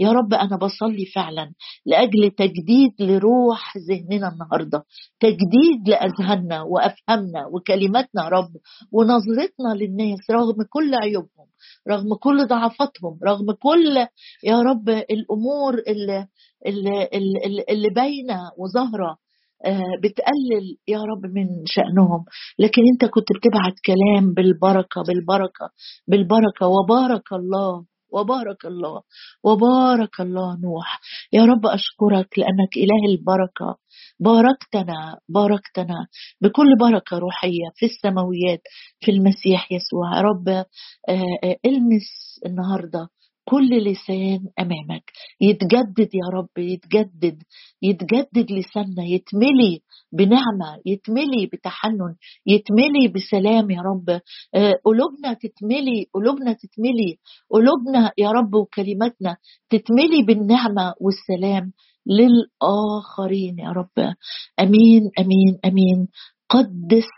يا 0.00 0.12
رب 0.12 0.34
أنا 0.34 0.56
بصلي 0.56 1.06
فعلا 1.14 1.52
لأجل 1.86 2.30
تجديد 2.30 2.92
لروح 3.00 3.74
ذهننا 3.88 4.28
النهارده 4.32 4.84
تجديد 5.20 5.88
لأذهاننا 5.88 6.62
وأفهامنا 6.62 7.46
وكلماتنا 7.52 8.24
يا 8.24 8.28
رب 8.28 8.50
ونظرتنا 8.92 9.74
للناس 9.74 10.18
رغم 10.30 10.56
كل 10.70 10.94
عيوبهم 10.94 11.46
رغم 11.88 12.14
كل 12.14 12.46
ضعفاتهم 12.46 13.18
رغم 13.26 13.52
كل 13.52 13.96
يا 14.44 14.62
رب 14.62 14.88
الأمور 14.88 15.74
اللي 15.88 16.26
اللي, 16.66 17.08
اللي, 17.14 17.64
اللي 17.70 17.88
باينة 17.90 18.40
وظاهرة 18.58 19.16
آه، 19.64 19.82
بتقلل 20.02 20.76
يا 20.88 20.98
رب 20.98 21.26
من 21.26 21.46
شأنهم. 21.66 22.24
لكن 22.58 22.82
أنت 22.92 23.10
كنت 23.10 23.26
بتبعت 23.36 23.74
كلام 23.86 24.34
بالبركة 24.34 25.02
بالبركة 25.08 25.70
بالبركة 26.08 26.66
وبارك 26.66 27.32
الله 27.32 27.84
وبارك 28.12 28.66
الله 28.66 29.02
وبارك 29.44 30.20
الله 30.20 30.56
نوح. 30.60 31.00
يا 31.32 31.44
رب 31.44 31.66
أشكرك 31.66 32.38
لأنك 32.38 32.76
إله 32.76 33.12
البركة. 33.12 33.76
باركتنا 34.20 35.18
باركتنا 35.28 36.06
بكل 36.40 36.66
بركة 36.80 37.18
روحية 37.18 37.68
في 37.76 37.86
السماويات 37.86 38.62
في 39.00 39.10
المسيح 39.10 39.72
يسوع. 39.72 40.16
يا 40.16 40.20
رب 40.20 40.48
آه، 40.48 40.66
آه، 41.08 41.56
المس 41.66 42.40
النهارده 42.46 43.08
كل 43.44 43.70
لسان 43.84 44.40
أمامك. 44.60 45.04
يتجدد 45.40 46.08
يا 46.14 46.28
رب 46.34 46.48
يتجدد 46.58 47.42
يتجدد 47.82 48.52
لساننا 48.52 49.04
يتملي 49.04 49.80
بنعمة 50.12 50.80
يتملي 50.86 51.46
بتحنن 51.52 52.14
يتملي 52.46 53.08
بسلام 53.14 53.70
يا 53.70 53.80
رب. 53.82 54.20
آه، 54.54 54.74
قلوبنا 54.84 55.32
تتملي 55.34 56.06
قلوبنا 56.14 56.52
تتملي 56.52 57.18
قلوبنا 57.50 58.12
يا 58.18 58.30
رب 58.30 58.54
وكلماتنا 58.54 59.36
تتملي 59.70 60.22
بالنعمة 60.26 60.94
والسلام 61.00 61.72
للآخرين 62.06 63.58
يا 63.58 63.70
رب. 63.70 64.14
آمين 64.60 65.10
آمين 65.18 65.58
آمين. 65.64 66.08
قدس 66.48 67.10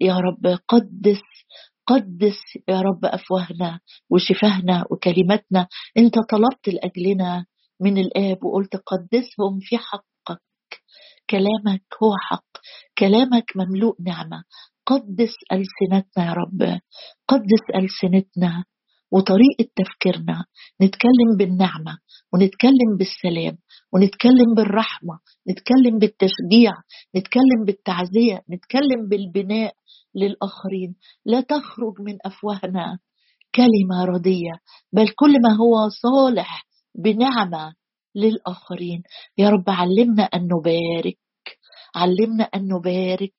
يا 0.00 0.14
رب 0.14 0.58
قدس 0.68 1.22
قدس 1.86 2.40
يا 2.68 2.80
رب 2.80 3.04
أفواهنا 3.04 3.80
وشفاهنا 4.10 4.84
وكلماتنا. 4.90 5.66
انت 5.98 6.14
طلبت 6.14 6.68
لأجلنا 6.68 7.46
من 7.80 7.98
الآب 7.98 8.44
وقلت 8.44 8.76
قدسهم 8.76 9.58
في 9.60 9.78
حقك 9.78 10.08
كلامك 11.30 11.82
هو 12.02 12.12
حق. 12.30 12.46
كلامك 12.98 13.44
مملوء 13.56 13.96
نعمة. 14.02 14.44
قدس 14.86 15.34
ألسنتنا 15.52 16.24
يا 16.26 16.32
رب. 16.32 16.80
قدس 17.28 17.64
ألسنتنا 17.74 18.64
وطريقة 19.12 19.66
تفكيرنا. 19.76 20.44
نتكلم 20.82 21.30
بالنعمة 21.38 21.98
ونتكلم 22.32 22.90
بالسلام 22.98 23.58
ونتكلم 23.92 24.54
بالرحمة. 24.56 25.18
نتكلم 25.50 25.98
بالتشجيع. 25.98 26.72
نتكلم 27.16 27.64
بالتعزية. 27.66 28.42
نتكلم 28.50 29.08
بالبناء 29.08 29.74
للآخرين. 30.14 30.94
لا 31.26 31.40
تخرج 31.40 31.94
من 32.00 32.18
أفواهنا 32.24 32.98
كلمة 33.54 34.04
ردية 34.04 34.52
بل 34.92 35.08
كل 35.08 35.32
ما 35.44 35.56
هو 35.56 35.88
صالح 35.88 36.66
بنعمة 36.94 37.74
للآخرين. 38.14 39.02
يا 39.38 39.48
رب 39.50 39.64
علمنا 39.70 40.22
أن 40.22 40.42
نبارك. 40.44 41.18
علمنا 41.96 42.44
أن 42.44 42.68
نبارك. 42.68 43.32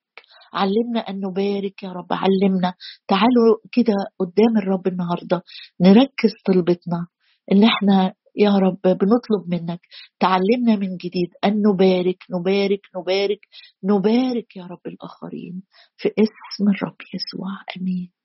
علمنا 0.54 1.00
أن 1.00 1.20
نبارك 1.20 1.84
يا 1.84 1.90
رب. 1.92 2.14
علمنا. 2.14 2.74
تعالوا 3.08 3.58
كده 3.72 3.94
قدام 4.20 4.58
الرب 4.58 4.88
النهارده. 4.88 5.44
نركز 5.82 6.34
طلبتنا. 6.46 7.08
إن 7.52 7.64
إحنا 7.64 8.14
يا 8.38 8.52
رب 8.52 8.82
بنطلب 8.84 9.44
منك. 9.48 9.80
تعلمنا 10.20 10.76
من 10.76 10.98
جديد 10.98 11.30
أن 11.46 11.54
نبارك. 11.68 12.18
نبارك. 12.40 12.82
نبارك. 12.98 13.40
نبارك 13.84 14.56
يا 14.56 14.66
رب 14.66 14.82
الآخرين. 14.88 15.64
في 15.98 16.10
اسم 16.10 16.70
الرب 16.70 16.98
يسوع. 17.14 17.52
أمين. 17.78 18.12